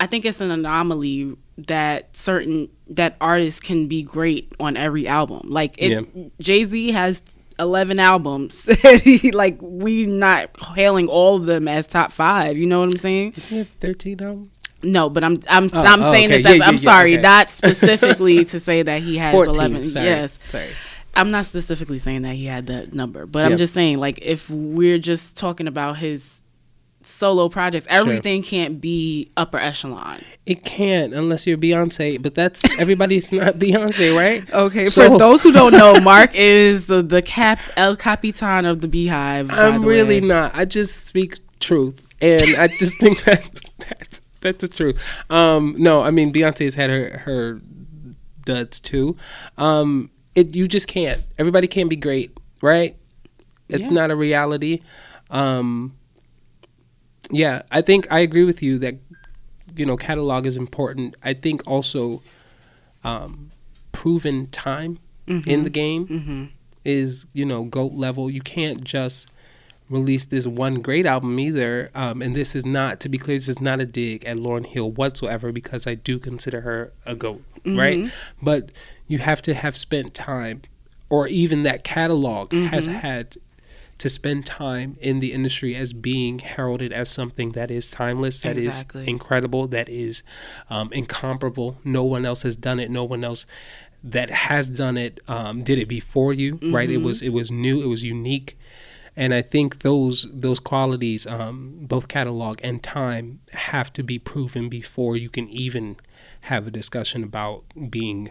[0.00, 1.34] I think it's an anomaly
[1.66, 5.48] that certain that artists can be great on every album.
[5.50, 6.24] Like it, Yeah.
[6.40, 7.20] Jay Z has
[7.58, 8.68] eleven albums.
[9.32, 12.56] like we not hailing all of them as top five.
[12.56, 13.32] You know what I'm saying?
[13.32, 14.50] does he have 13 albums
[14.84, 16.36] No, but I'm I'm Oh, I'm oh, saying okay.
[16.36, 16.44] this.
[16.44, 17.22] Yeah, as, yeah, I'm yeah, sorry, okay.
[17.22, 19.84] not specifically to say that he has 14 eleven.
[19.84, 20.04] sorry.
[20.06, 20.68] Yes, sorry
[21.14, 23.46] I'm not specifically saying that he had that number, but Yeah.
[23.46, 26.40] I'm just saying like if we're just talking about his
[27.02, 30.20] solo projects, everything can't be upper echelon.
[30.46, 34.52] It can't unless you're Beyonce, but that's everybody's not Beyonce, right?
[34.52, 38.80] Okay, So- for those who don't know, Mark is the the cap El Capitan of
[38.80, 39.50] the BeyHive.
[39.50, 40.26] I'm the really way.
[40.26, 40.54] not.
[40.54, 43.48] I just speak truth, and I just think that
[43.88, 45.00] that's that's the truth.
[45.30, 47.60] Um, no, I mean Beyonce's had her her
[48.44, 49.16] duds too.
[49.56, 51.20] Um, it you just can't.
[51.38, 52.30] Everybody can't be great,
[52.62, 52.96] right?
[53.68, 53.90] It's Yeah.
[54.00, 54.80] not a reality.
[55.30, 55.94] Um,
[57.30, 58.94] yeah, I think I agree with you that
[59.76, 61.14] you know catalog is important.
[61.22, 62.22] I think also
[63.04, 63.50] um,
[63.92, 66.44] proven time in the game Mm-hmm.
[66.84, 68.30] is you know goat level.
[68.30, 69.28] You can't just
[69.90, 71.90] release this one great album either.
[71.94, 74.66] Um, and this is not to be clear, this is not a dig at Lauryn
[74.66, 78.10] Hill whatsoever because I do consider her a goat, right?
[78.42, 78.70] But
[79.08, 80.62] you have to have spent time,
[81.10, 83.36] or even that catalog has had
[83.98, 88.56] to spend time in the industry as being heralded as something that is timeless, that
[88.56, 89.08] is Exactly.
[89.08, 90.22] incredible, that is
[90.70, 91.78] um, incomparable.
[91.82, 92.90] No one else has done it.
[92.90, 93.44] No one else
[94.04, 96.88] that has done it um, did it before you, right?
[96.88, 97.82] It was it was new.
[97.82, 98.56] It was unique,
[99.16, 104.68] and I think those those qualities, um, both catalog and time, have to be proven
[104.68, 105.96] before you can even
[106.42, 108.30] have a discussion about being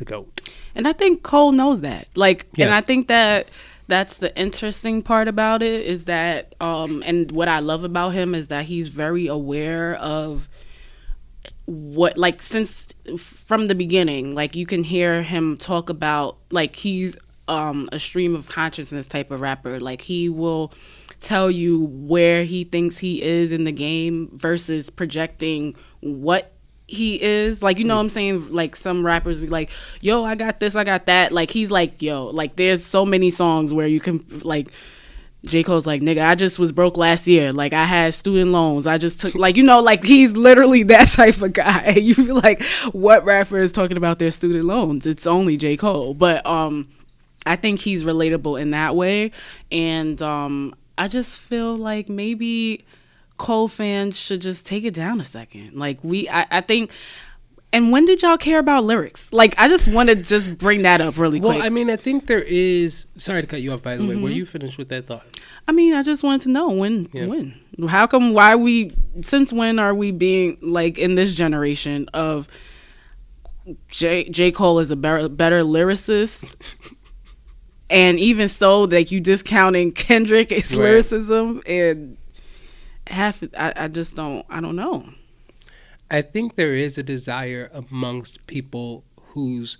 [0.00, 0.40] the goat.
[0.74, 2.08] And I think Cole knows that.
[2.16, 3.48] Like, and I think that
[3.86, 8.34] that's the interesting part about it is that, um, and what I love about him
[8.34, 10.48] is that he's very aware of
[11.66, 17.16] what, like, since from the beginning, like, you can hear him talk about, like, he's
[17.48, 19.80] um, a stream of consciousness type of rapper.
[19.80, 20.72] Like, he will
[21.20, 26.52] tell you where he thinks he is in the game versus projecting what
[26.90, 29.70] he is like you know what i'm saying like some rappers be like
[30.00, 33.30] yo i got this i got that like he's like yo like there's so many
[33.30, 34.70] songs where you can like
[35.44, 35.62] J.
[35.62, 37.52] Cole's like, nigga, I just was broke last year.
[37.52, 38.86] Like, I had student loans.
[38.86, 41.92] I just took, like, you know, like, he's literally that type of guy.
[42.00, 42.62] You feel like,
[42.92, 45.06] what rapper is talking about their student loans?
[45.06, 45.76] It's only J.
[45.76, 46.12] Cole.
[46.12, 46.88] But, um,
[47.46, 49.30] I think he's relatable in that way.
[49.72, 52.84] And, um, I just feel like maybe
[53.40, 55.72] Cole fans should just take it down a second.
[55.74, 56.92] Like, we, I, I think,
[57.72, 59.32] and when did y'all care about lyrics?
[59.32, 61.58] Like, I just want to just bring that up really Well, quick.
[61.60, 63.06] Well, I mean, I think there is.
[63.14, 63.82] Sorry to cut you off.
[63.82, 64.36] By the way, were mm-hmm.
[64.36, 65.24] you finished with that thought?
[65.66, 67.26] I mean, I just wanted to know when Yeah.
[67.26, 67.54] when.
[67.88, 72.46] How come why we since when are we being like in this generation of
[73.88, 76.92] J J Cole is a better, better lyricist
[77.90, 80.80] and even so like you discounting Kendrick's Right.
[80.80, 82.16] lyricism and
[83.10, 85.06] half I, I just don't I don't know.
[86.10, 89.04] I think there is a desire amongst people
[89.34, 89.78] whose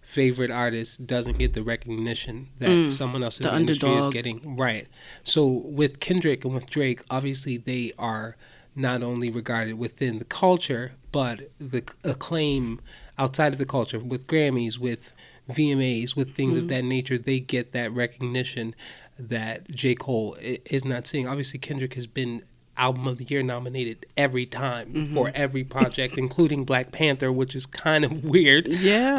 [0.00, 3.50] favorite artist doesn't get the recognition that someone else in Mm.
[3.50, 4.56] the the, industry is getting.
[4.56, 4.88] Right.
[5.22, 8.36] So with Kendrick and with Drake, obviously they are
[8.74, 12.80] not only regarded within the culture, but the acclaim
[13.18, 15.12] outside of the culture with Grammys, with
[15.50, 16.64] VMAs, with things Mm-hmm.
[16.64, 17.18] of that nature.
[17.18, 18.74] They get that recognition
[19.18, 19.94] that J.
[19.94, 21.26] Cole is not seeing.
[21.28, 22.42] Obviously, Kendrick has been
[22.78, 25.14] album of the year nominated every time Mm-hmm.
[25.14, 29.16] for every project including black panther which is kind of weird Yeah.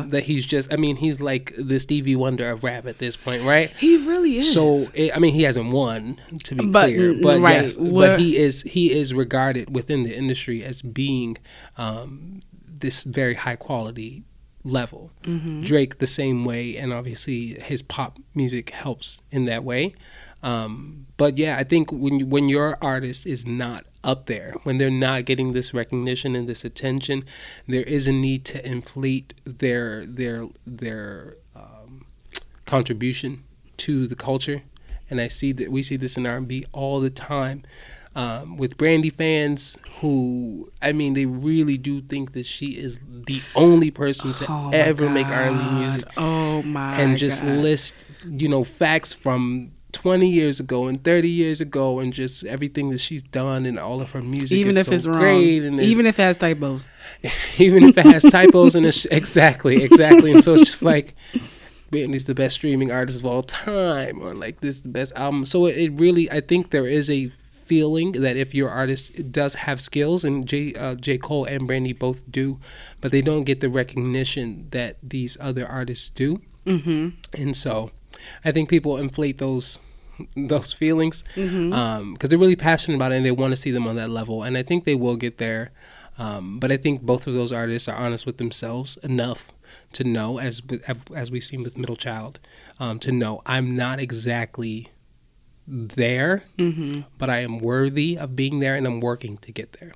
[0.00, 3.14] um, that he's just i mean he's like the stevie wonder of rap at this
[3.16, 4.52] point right He really is.
[4.52, 8.18] so it, i mean he hasn't won to be But, clear but right, yes but
[8.18, 11.36] he is he is regarded within the industry as being
[11.78, 14.24] um, this very high quality
[14.64, 15.62] level Mm-hmm.
[15.62, 19.94] drake the same way and obviously his pop music helps in that way
[20.42, 24.78] um, but yeah, I think when you, when your artist is not up there, when
[24.78, 27.24] they're not getting this recognition and this attention,
[27.68, 32.04] there is a need to inflate their their their um,
[32.66, 33.44] contribution
[33.78, 34.62] to the culture.
[35.08, 37.62] And I see that we see this in R&B all the time.
[38.14, 43.40] Um, with Brandy fans who, I mean, they really do think that she is the
[43.54, 47.58] only person to Oh ever make R&B music Oh my and just God.
[47.58, 52.88] list you know facts from 20 years ago and 30 years ago and just everything
[52.90, 55.18] that she's done and all of her music even is if so it's wrong.
[55.18, 56.88] great and even if it has typos.
[57.58, 61.14] even if it has typos and it's exactly exactly and so it's just like
[61.90, 65.44] Brandy's the best streaming artist of all time or like this is the best album
[65.44, 67.30] so it, it really I think there is a
[67.64, 71.92] feeling that if your artist does have skills and J uh, J Cole and Brandy
[71.92, 72.58] both do
[73.00, 77.08] but they don't get the recognition that these other artists do Mm-hmm.
[77.42, 77.90] and so
[78.44, 79.78] I think people inflate those
[80.36, 82.14] those feelings because Mm-hmm.
[82.28, 84.42] they're really passionate about it and they want to see them on that level.
[84.42, 85.70] And I think they will get there.
[86.18, 89.50] Um, but I think both of those artists are honest with themselves enough
[89.94, 90.60] to know, as
[91.14, 92.38] as we've seen with Middle Child,
[92.78, 94.88] um, to know I'm not exactly
[95.66, 97.02] there, Mm-hmm.
[97.18, 99.92] but I am worthy of being there, and I'm working to get there.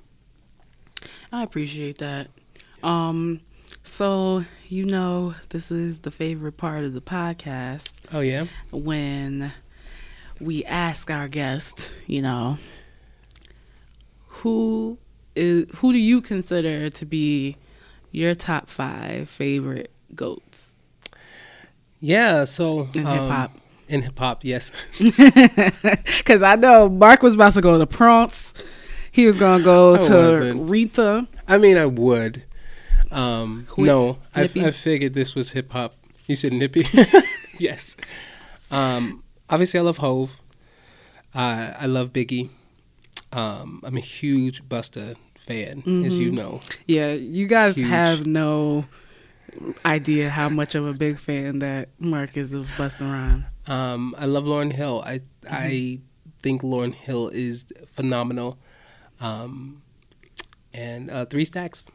[1.31, 2.27] I appreciate that.
[2.83, 3.41] Um,
[3.83, 9.53] so you know, this is the favorite part of the podcast Oh yeah, when
[10.39, 12.57] we ask our guests, you know,
[14.27, 14.97] who
[15.35, 17.57] is who do you consider to be
[18.11, 20.75] your top five favorite goats?
[21.99, 23.57] Yeah, so In um, hip-hop.
[23.87, 24.71] In hip hop, yes.
[24.99, 28.53] Because I know Mark was about to go to Bronx.
[29.11, 30.69] He was going to go I to wasn't.
[30.69, 31.27] Rita.
[31.47, 32.43] I mean, I would.
[33.11, 35.95] Um, no, I, I figured this was hip hop.
[36.27, 36.85] You said Nippy?
[37.59, 37.95] yes.
[38.69, 40.39] Um, obviously, I love Hove.
[41.33, 42.49] Uh, I love Biggie.
[43.31, 46.59] Um, I'm a huge Busta fan, as you know.
[46.85, 47.87] Yeah, you guys Huge.
[47.87, 48.85] have no
[49.85, 53.45] idea how much of a big fan that Mark is of Busta Rhymes.
[53.67, 55.01] Um, I love Lauryn Hill.
[55.05, 56.03] I I Mm-hmm.
[56.41, 58.57] think Lauryn Hill is phenomenal.
[59.19, 59.81] Um,
[60.73, 61.87] and uh, Three Stacks,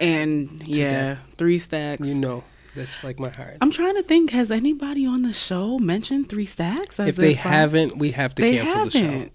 [0.00, 2.06] And yeah, three stacks.
[2.06, 2.44] you know,
[2.74, 3.56] that's like my heart.
[3.60, 4.30] I'm trying to think.
[4.30, 6.98] Has anybody on the show mentioned three stacks?
[7.00, 9.28] as if they haven't, we have to cancel the show.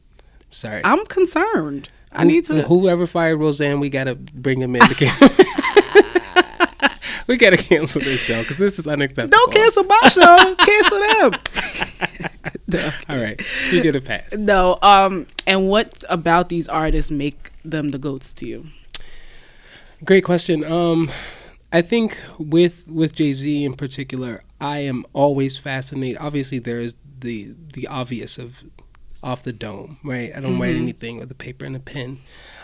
[0.51, 0.81] Sorry.
[0.83, 1.89] I'm concerned.
[2.11, 2.61] I Who- need to.
[2.63, 4.81] Whoever fired Roseanne, we gotta bring him in.
[4.81, 5.19] To can-
[7.27, 9.29] we gotta cancel this show because this is unacceptable.
[9.31, 10.55] Don't cancel my show.
[10.57, 11.39] cancel them.
[12.71, 12.91] No.
[13.09, 14.31] All right, you get a pass.
[14.33, 14.77] No.
[14.83, 15.25] Um.
[15.47, 18.67] And what about these artists make them the goats to you?
[20.05, 20.63] Great question.
[20.63, 21.11] Um,
[21.71, 26.17] I think with with Jay Z in particular, I am always fascinated.
[26.19, 28.63] Obviously, there is the the obvious of
[29.21, 30.31] off the dome, right?
[30.35, 32.19] I don't write anything with a paper and a pen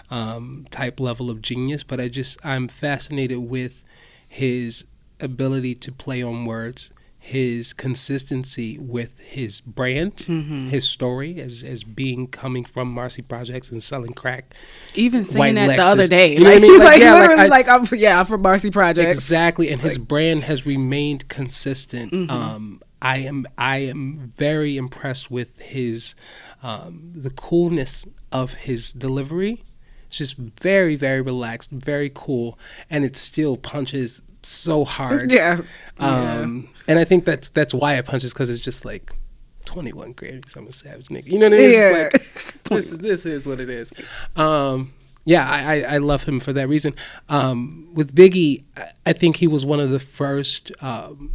[0.09, 3.83] um, type level of genius, but I just I'm fascinated with
[4.27, 4.85] his
[5.19, 6.89] ability to play on words,
[7.27, 10.19] his consistency with his brand,
[10.69, 14.53] his story as as being coming from Marcy Projects and selling crack.
[14.93, 16.71] Even White saying that the other day, You know what I like, mean?
[16.71, 19.11] he's Like, like, yeah, like, literally I- like, I'm yeah, I'm from Marcy Projects.
[19.11, 22.11] Exactly, and his brand has remained consistent.
[22.11, 22.29] Mm-hmm.
[22.31, 26.13] Um, I am I am very impressed with his
[26.61, 29.63] um, the coolness of his delivery.
[30.07, 35.31] It's just very very relaxed, very cool, and it still punches so hard.
[35.31, 35.57] Yeah.
[35.99, 39.11] Um, and I think that's that's why it punches because it's just like.
[39.65, 41.25] 21 Grammys, I'm a savage nigga.
[41.25, 41.69] You know what I mean?
[41.71, 42.09] It's Yeah.
[42.13, 43.91] like, this, this is what it is.
[44.35, 44.93] Um,
[45.25, 46.93] yeah, I, I, I love him for that reason.
[47.29, 51.33] Um, with Biggie, I- I think he was one of the first um,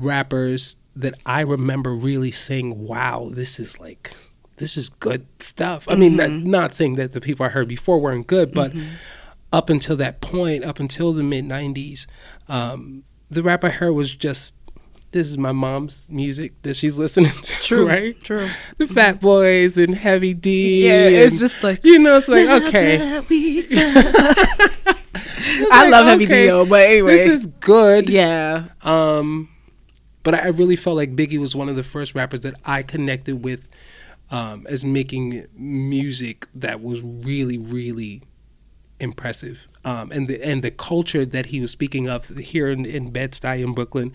[0.00, 4.12] rappers that I remember really saying, "Wow, this is like,
[4.56, 8.00] this is good stuff." I mean, not, not saying that the people I heard before
[8.00, 8.72] weren't good, but
[9.54, 12.06] up until that point, up until the mid '90s,
[12.48, 14.54] um, the rap I heard was just.
[15.12, 17.52] This is my mom's music that she's listening to.
[17.62, 18.20] True, right?
[18.20, 18.48] true.
[18.78, 20.88] The Fat Boys and Heavy D.
[20.88, 22.98] Yeah, it's just like you know, it's like okay.
[25.70, 28.08] I like, love Heavy okay, Dio, but anyway, This is good.
[28.08, 29.50] yeah, Um,
[30.24, 33.44] but I really felt like Biggie was one of the first rappers that I connected
[33.44, 33.68] with
[34.30, 38.22] um, as making music that was really, really
[39.04, 39.68] impressive.
[39.86, 43.32] Um, and the and the culture that he was speaking of here in, in Bed
[43.32, 44.12] Stuy in Brooklyn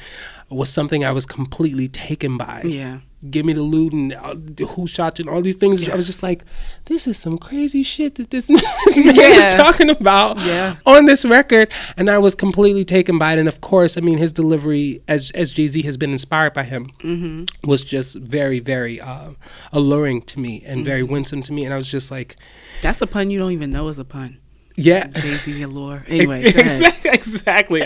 [0.50, 2.62] was something I was completely taken by.
[2.66, 3.00] yeah.
[3.30, 4.34] Give me the loot and uh,
[4.70, 5.88] who shot you and all these things.
[5.90, 6.46] I was just like,
[6.86, 8.48] this is some crazy shit that this,
[8.86, 9.48] this man Yeah.
[9.50, 10.78] is talking about Yeah.
[10.86, 11.70] on this record.
[11.98, 13.40] And I was completely taken by it.
[13.40, 16.64] And of course, I mean, his delivery, as as Jay Z has been inspired by
[16.64, 17.68] him, Mm-hmm.
[17.70, 19.32] was just very, very uh,
[19.74, 21.14] alluring to me and very Mm-hmm.
[21.14, 21.66] winsome to me.
[21.66, 22.38] And I was just like,
[22.82, 24.39] That's a pun you don't even know is a pun.
[24.80, 25.08] Yeah.
[25.08, 26.04] Jay Z allure.
[26.08, 27.84] Anyway, exactly.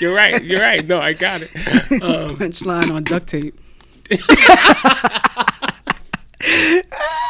[0.00, 0.42] You're right.
[0.44, 0.86] You're right.
[0.86, 1.50] No, I got it.
[2.04, 3.56] Um, punchline on duct tape.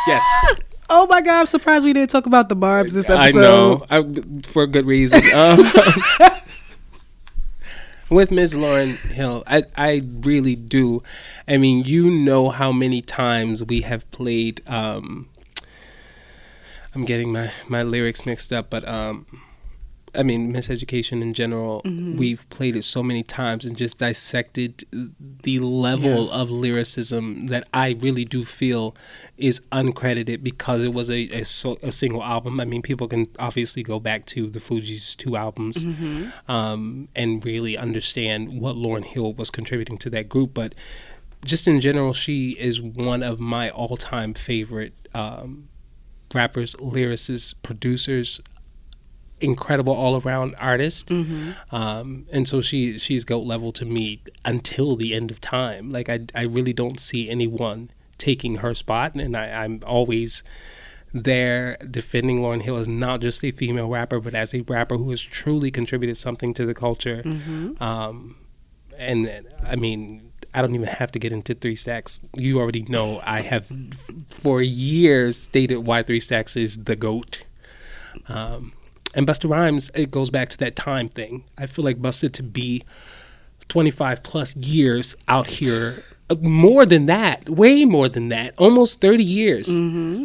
[0.07, 0.25] yes.
[0.91, 3.39] Oh my god, I'm surprised we didn't talk about the barbs this episode.
[3.39, 4.03] I know I,
[4.49, 5.21] for a good reason.
[5.35, 5.59] Um,
[8.11, 8.55] with Ms.
[8.55, 11.03] Lauryn Hill, I I really do.
[11.47, 14.61] I mean, you know how many times we have played.
[14.69, 15.29] Um,
[16.95, 19.27] I'm getting my my lyrics mixed up, but um,
[20.17, 21.83] I mean, Miseducation in general.
[21.85, 26.33] We've played it so many times and just dissected the level Yes.
[26.33, 28.95] of lyricism that I really do feel
[29.37, 32.61] is uncredited because it was a a, so, a single album.
[32.61, 35.85] I mean, people can obviously go back to the Fugees' two albums
[36.49, 40.75] um, and really understand what Lauryn Hill was contributing to that group, but
[41.45, 45.69] just in general, she is one of my all-time favorite um,
[46.35, 48.41] rappers, lyricists, producers,
[49.41, 51.11] incredible all-around artist.
[51.71, 55.91] Um, and so she she's goat level to me until the end of time.
[55.91, 60.43] Like I I really don't see anyone taking her spot, and I, I'm always
[61.13, 65.11] there defending Lauryn Hill as not just a female rapper, but as a rapper who
[65.11, 67.23] has truly contributed something to the culture.
[67.81, 68.37] Um,
[68.99, 72.21] and I mean, I don't even have to get into Three Stacks.
[72.37, 73.67] You already know I have
[74.29, 77.45] for years stated why Three Stacks is the goat.
[78.29, 78.73] Um,
[79.17, 81.45] and Busta Rhymes, it goes back to that time thing.
[81.59, 82.83] I feel like Busta to be
[83.69, 89.25] 25 plus years out here, uh, more than that, way more than that, almost 30
[89.25, 89.69] years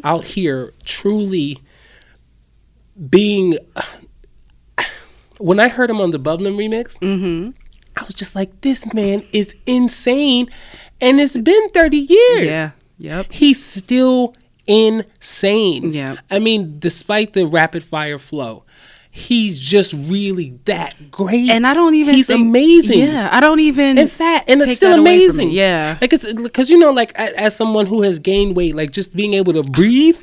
[0.04, 1.58] out here, truly
[3.10, 3.58] being.
[5.42, 6.98] When I heard him on the Bubbling remix,
[8.00, 10.50] I was just like, this man is insane.
[11.02, 12.46] And it's been 30 years.
[12.56, 12.72] Yeah.
[12.98, 13.32] Yep.
[13.32, 14.36] He's still
[14.68, 15.94] insane.
[15.94, 16.18] Yeah.
[16.30, 18.64] I mean, despite the rapid fire flow,
[19.12, 21.50] he's just really that great.
[21.50, 23.00] And I don't even He's think- amazing.
[23.00, 25.52] Yeah, I don't even In fact, and it's still that away from amazing.
[25.52, 25.98] Yeah.
[26.00, 29.54] like because you know, like as someone who has gained weight, like just being able
[29.54, 30.20] to breathe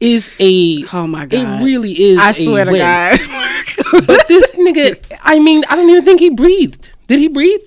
[0.00, 0.84] is a.
[0.92, 1.60] Oh my God.
[1.60, 2.20] It really is.
[2.20, 2.76] I swear to.
[2.76, 3.18] God.
[4.06, 6.90] But this nigga, I mean, I don't even think he breathed.
[7.08, 7.60] Did he breathe?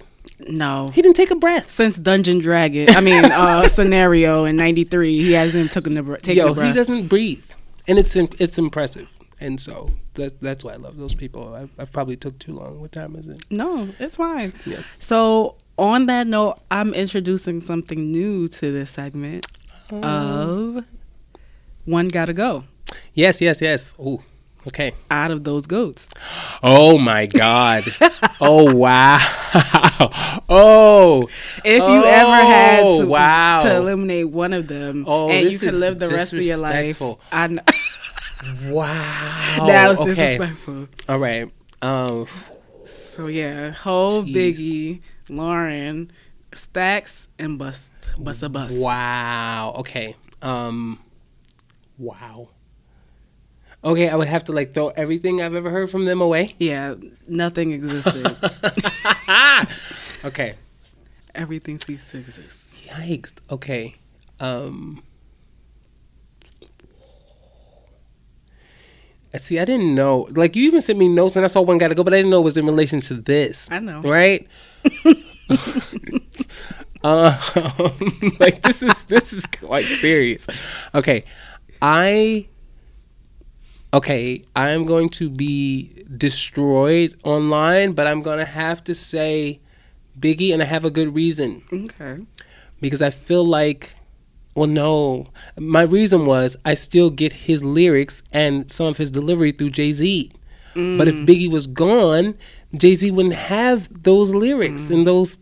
[0.48, 0.90] no.
[0.94, 1.70] He didn't take a breath.
[1.70, 6.38] Since Dungeon Dragon, I mean, uh, scenario in '93, he hasn't taken the br- taken
[6.46, 6.68] Yo, a breath.
[6.68, 7.44] he doesn't breathe,
[7.88, 9.08] and it's it's impressive.
[9.40, 11.54] And so that, that's why I love those people.
[11.56, 12.80] I, I probably took too long.
[12.80, 13.44] What time is it?
[13.50, 14.54] No, it's fine.
[14.68, 14.82] Yeah.
[15.00, 19.48] So on that note, I'm introducing something new to this segment
[19.92, 20.78] Oh.
[20.78, 20.86] of
[21.86, 22.64] one gotta go
[23.16, 23.96] Yes, yes, yes.
[24.00, 24.22] Oh,
[24.68, 24.94] okay.
[25.10, 26.08] out of those goats.
[26.64, 27.84] Oh my God.
[28.42, 29.18] oh wow.
[30.50, 31.28] Oh.
[31.64, 33.64] If you ever had Oh, to, wow.
[33.64, 37.02] to eliminate one of them Oh, and you could live the rest of your life.
[37.32, 37.62] I know
[38.70, 39.66] Wow.
[39.68, 40.10] that was okay.
[40.10, 40.88] disrespectful.
[41.08, 41.52] All right.
[41.82, 42.28] Um.
[42.86, 44.24] So yeah, whole.
[44.24, 46.12] Biggie, Lauren,
[46.54, 48.76] Stacks, and Bust Bust a Bust.
[48.80, 49.76] Wow.
[49.80, 50.16] Okay.
[50.42, 51.00] Um.
[51.98, 52.50] Wow.
[53.84, 56.50] Okay, I would have to like throw everything I've ever heard from them away.
[56.60, 56.96] Yeah,
[57.28, 58.36] nothing existed.
[60.24, 60.56] Okay.
[61.34, 62.78] Everything ceased to exist.
[62.86, 63.34] Yikes.
[63.50, 63.96] Okay.
[64.40, 65.02] Um.
[69.38, 70.28] See, I didn't know.
[70.32, 72.32] Like, you even sent me notes, and I saw one gotta go, but I didn't
[72.32, 73.72] know it was in relation to this.
[73.72, 74.02] I know.
[74.02, 74.46] right?
[77.04, 77.34] um,
[78.40, 80.48] like this is this is quite serious.
[80.94, 81.24] Okay,
[81.82, 82.48] I.
[83.94, 89.60] Okay, I'm going to be destroyed online, but I'm gonna have to say
[90.20, 92.20] Biggie, and I have a good reason Okay.
[92.80, 93.96] because I feel like,
[94.56, 95.28] well, no,
[95.58, 99.92] my reason was I still get his lyrics and some of his delivery through Jay
[99.92, 100.32] Z.
[100.74, 101.28] But if mm.
[101.28, 102.36] Biggie was gone,
[102.74, 104.92] Jay Z wouldn't have those lyrics mm.
[104.92, 105.38] and those.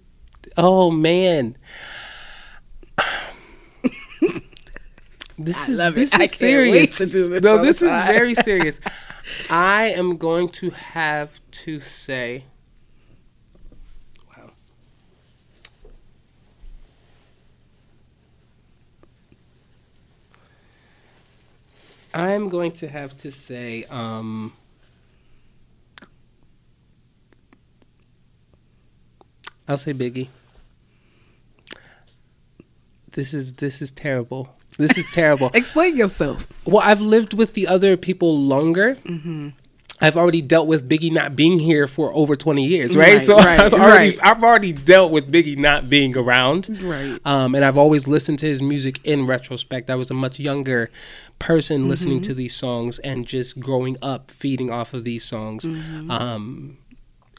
[0.58, 1.56] Oh man.
[5.42, 5.96] This I is love it.
[6.02, 6.90] this I is serious.
[6.90, 8.80] wait to do this No, this is very serious.
[9.50, 12.44] I am going to have to say.
[14.36, 14.52] Wow.
[22.14, 24.54] I'm going to have to say, um,
[29.68, 30.28] I'll say Biggie.
[33.12, 34.56] This is this is terrible.
[34.80, 35.52] This is terrible.
[35.54, 36.48] Explain yourself.
[36.66, 38.96] Well, I've lived with the other people longer.
[39.06, 39.50] Mm-hmm.
[40.02, 43.18] I've already dealt with Biggie not being here for over twenty years, right?
[43.18, 44.20] Right, so right, I've already right.
[44.26, 47.20] I've already dealt with Biggie not being around, Right.
[47.26, 49.90] Um, and I've always listened to his music in retrospect.
[49.90, 50.90] I was a much younger
[51.38, 51.90] person Mm-hmm.
[51.90, 56.10] listening to these songs and just growing up feeding off of these songs, Mm-hmm.
[56.10, 56.78] um,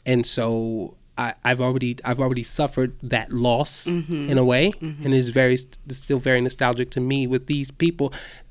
[0.05, 0.95] and so.
[1.21, 4.29] I, I've already I've already suffered that loss Mm-hmm.
[4.31, 7.19] in a way, and it's very it's still very nostalgic to me.
[7.33, 8.07] With these people,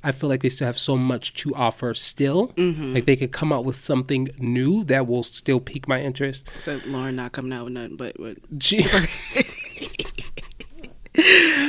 [0.08, 1.92] I feel like they still have so much to offer.
[1.94, 2.94] Still, Mm-hmm.
[2.94, 6.38] like they could come out with something new that will still pique my interest.
[6.58, 8.82] So Lauren not coming out with nothing but, but She,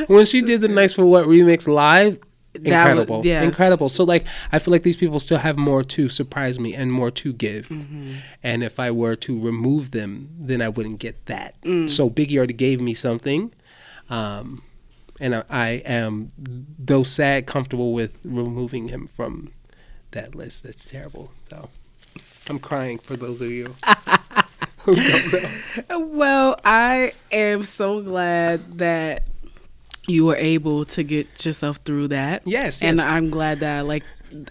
[0.08, 2.20] when she did the "Nice for What" remix live,
[2.62, 3.43] Was- incredible, yes.
[3.43, 3.89] incredible.
[3.89, 7.12] So like, I feel like these people still have more to surprise me and more
[7.12, 7.70] to give.
[7.70, 8.16] Mm-hmm.
[8.43, 11.59] And if I were to remove them, then I wouldn't get that.
[11.64, 11.89] Mm.
[11.89, 13.51] So Biggie already gave me something,
[14.09, 14.62] um,
[15.20, 19.51] and I, I am, though sad, comfortable with removing him from
[20.12, 20.64] that list.
[20.64, 21.32] That's terrible.
[21.49, 21.70] So
[22.49, 23.76] I'm crying for those of you
[24.80, 25.49] who don't know.
[26.12, 29.24] Well, I am so glad that
[30.08, 32.43] you were able to get yourself through that.
[32.45, 33.08] Yes, and yes.
[33.08, 34.04] I'm glad that I like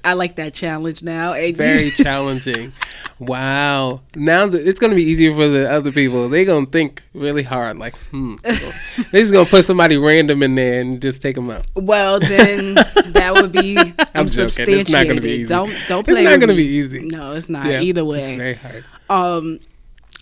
[0.05, 1.33] I like that challenge now.
[1.33, 2.73] Very challenging.
[3.19, 4.01] Wow.
[4.15, 6.29] Now that it's gonna be easier for the other people.
[6.29, 7.79] They're gonna think really hard.
[7.79, 8.37] Like, hmm.
[8.43, 8.53] They're
[9.21, 11.67] just gonna put somebody random in there and just take them out.
[11.75, 12.75] well, then
[13.13, 13.77] that would be
[14.15, 14.67] I'm joking.
[14.69, 15.25] It's not gonna be unsubstantiated.
[15.27, 15.49] easy.
[15.49, 16.23] Don't don't play.
[16.23, 17.01] It's not gonna be easy.
[17.07, 17.67] No, it's not.
[17.67, 18.37] Yeah, Either It's way.
[18.37, 18.85] very hard.
[19.09, 19.61] Um,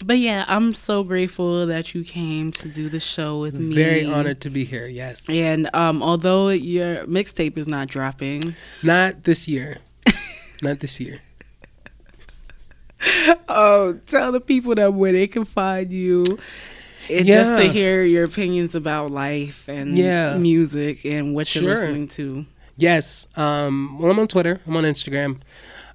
[0.05, 3.75] but yeah, I'm so grateful that you came to do the show with me.
[3.75, 4.87] Very honored to be here.
[4.87, 5.29] Yes.
[5.29, 9.79] And um, although your mixtape is not dropping, Not this year.
[10.63, 11.19] not this year.
[13.49, 16.25] oh, tell the people that where they can find you
[17.09, 20.37] it, just to hear your opinions about life and Yeah.
[20.37, 22.47] music and what you're listening to
[22.77, 23.27] Yes.
[23.37, 24.61] Um, well, I'm on Twitter.
[24.65, 25.41] I'm on Instagram.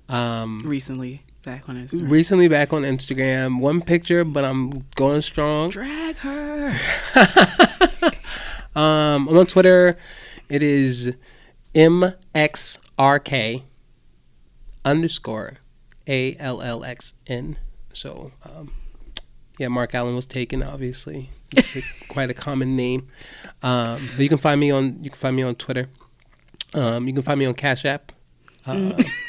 [0.09, 1.22] Um, recently.
[1.43, 2.09] Back on Instagram.
[2.09, 3.59] recently back on Instagram.
[3.59, 5.69] One picture, but I'm going strong.
[5.71, 6.73] Drag her.
[8.75, 9.97] Um, I'm on Twitter.
[10.49, 11.13] It is
[11.75, 13.61] mxrk
[14.83, 15.59] underscore
[16.07, 17.57] a l l x n.
[17.93, 18.73] So, um,
[19.59, 20.63] yeah, Mark Allen was taken.
[20.63, 23.09] Obviously, it's a- quite a common name.
[23.61, 25.87] Um, but you can find me on you can find me on Twitter.
[26.73, 28.11] Um, you can find me on Cash App.
[28.65, 28.93] Uh,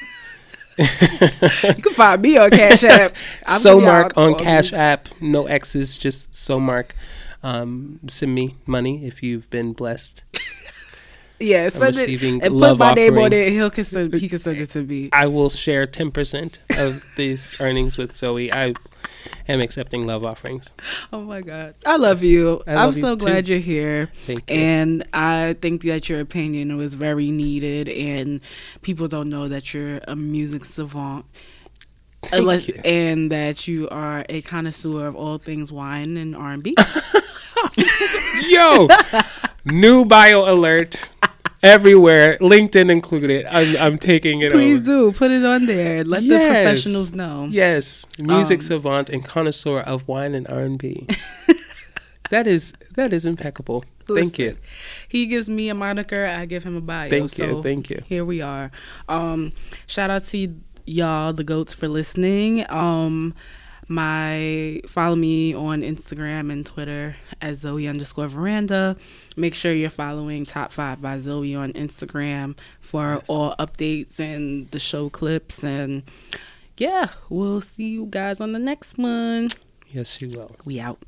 [0.78, 3.14] You can find me on Cash App.
[3.46, 4.72] I'm so Mark on Cash.
[4.72, 6.94] App, no X's, just so Mark.
[7.42, 10.24] Um, send me money if you've been blessed.
[11.38, 13.52] Yeah, send it receiving and put love my name on it.
[13.52, 15.10] He'll can send, he can send it to me.
[15.12, 18.52] I will share ten percent of these earnings with Zoe.
[18.52, 18.74] I
[19.48, 20.72] am accepting love offerings.
[21.12, 22.62] Oh my god, I love you.
[22.66, 23.26] I I'm love you so too.
[23.26, 24.06] glad you're here.
[24.14, 24.56] Thank you.
[24.56, 28.40] And I think that your opinion was very needed, and
[28.82, 31.26] people don't know that you're a music savant.
[32.22, 32.80] Thank Unless, you.
[32.84, 36.74] and that you are a connoisseur of all things wine and R and B.
[38.48, 38.88] Yo,
[39.64, 41.10] new bio alert
[41.64, 43.46] everywhere, LinkedIn included.
[43.50, 45.10] I'm, I'm taking it Please over.
[45.10, 46.04] do put it on there.
[46.04, 47.48] Let the professionals know.
[47.50, 51.06] Yes, music Um, savant and connoisseur of wine and R and B.
[52.30, 53.84] That is that is impeccable.
[54.06, 54.56] Thank you.
[55.08, 56.24] He gives me a moniker.
[56.26, 57.10] I give him a bio.
[57.10, 57.62] Thank you.
[57.62, 58.02] Thank you.
[58.06, 58.70] Here we are.
[59.08, 59.52] Um,
[59.86, 60.54] shout out to
[60.86, 62.64] y'all, the goats, for listening.
[62.70, 63.34] Um,
[63.88, 68.96] my follow me on Instagram and Twitter at Zoe underscore Veranda.
[69.36, 73.24] Make sure you're following Top Five by Zoe on Instagram for Yes.
[73.28, 75.62] all updates and the show clips.
[75.62, 76.02] And
[76.76, 79.48] yeah, we'll see you guys on the next one.
[79.90, 80.56] Yes, you will.
[80.64, 80.98] We out.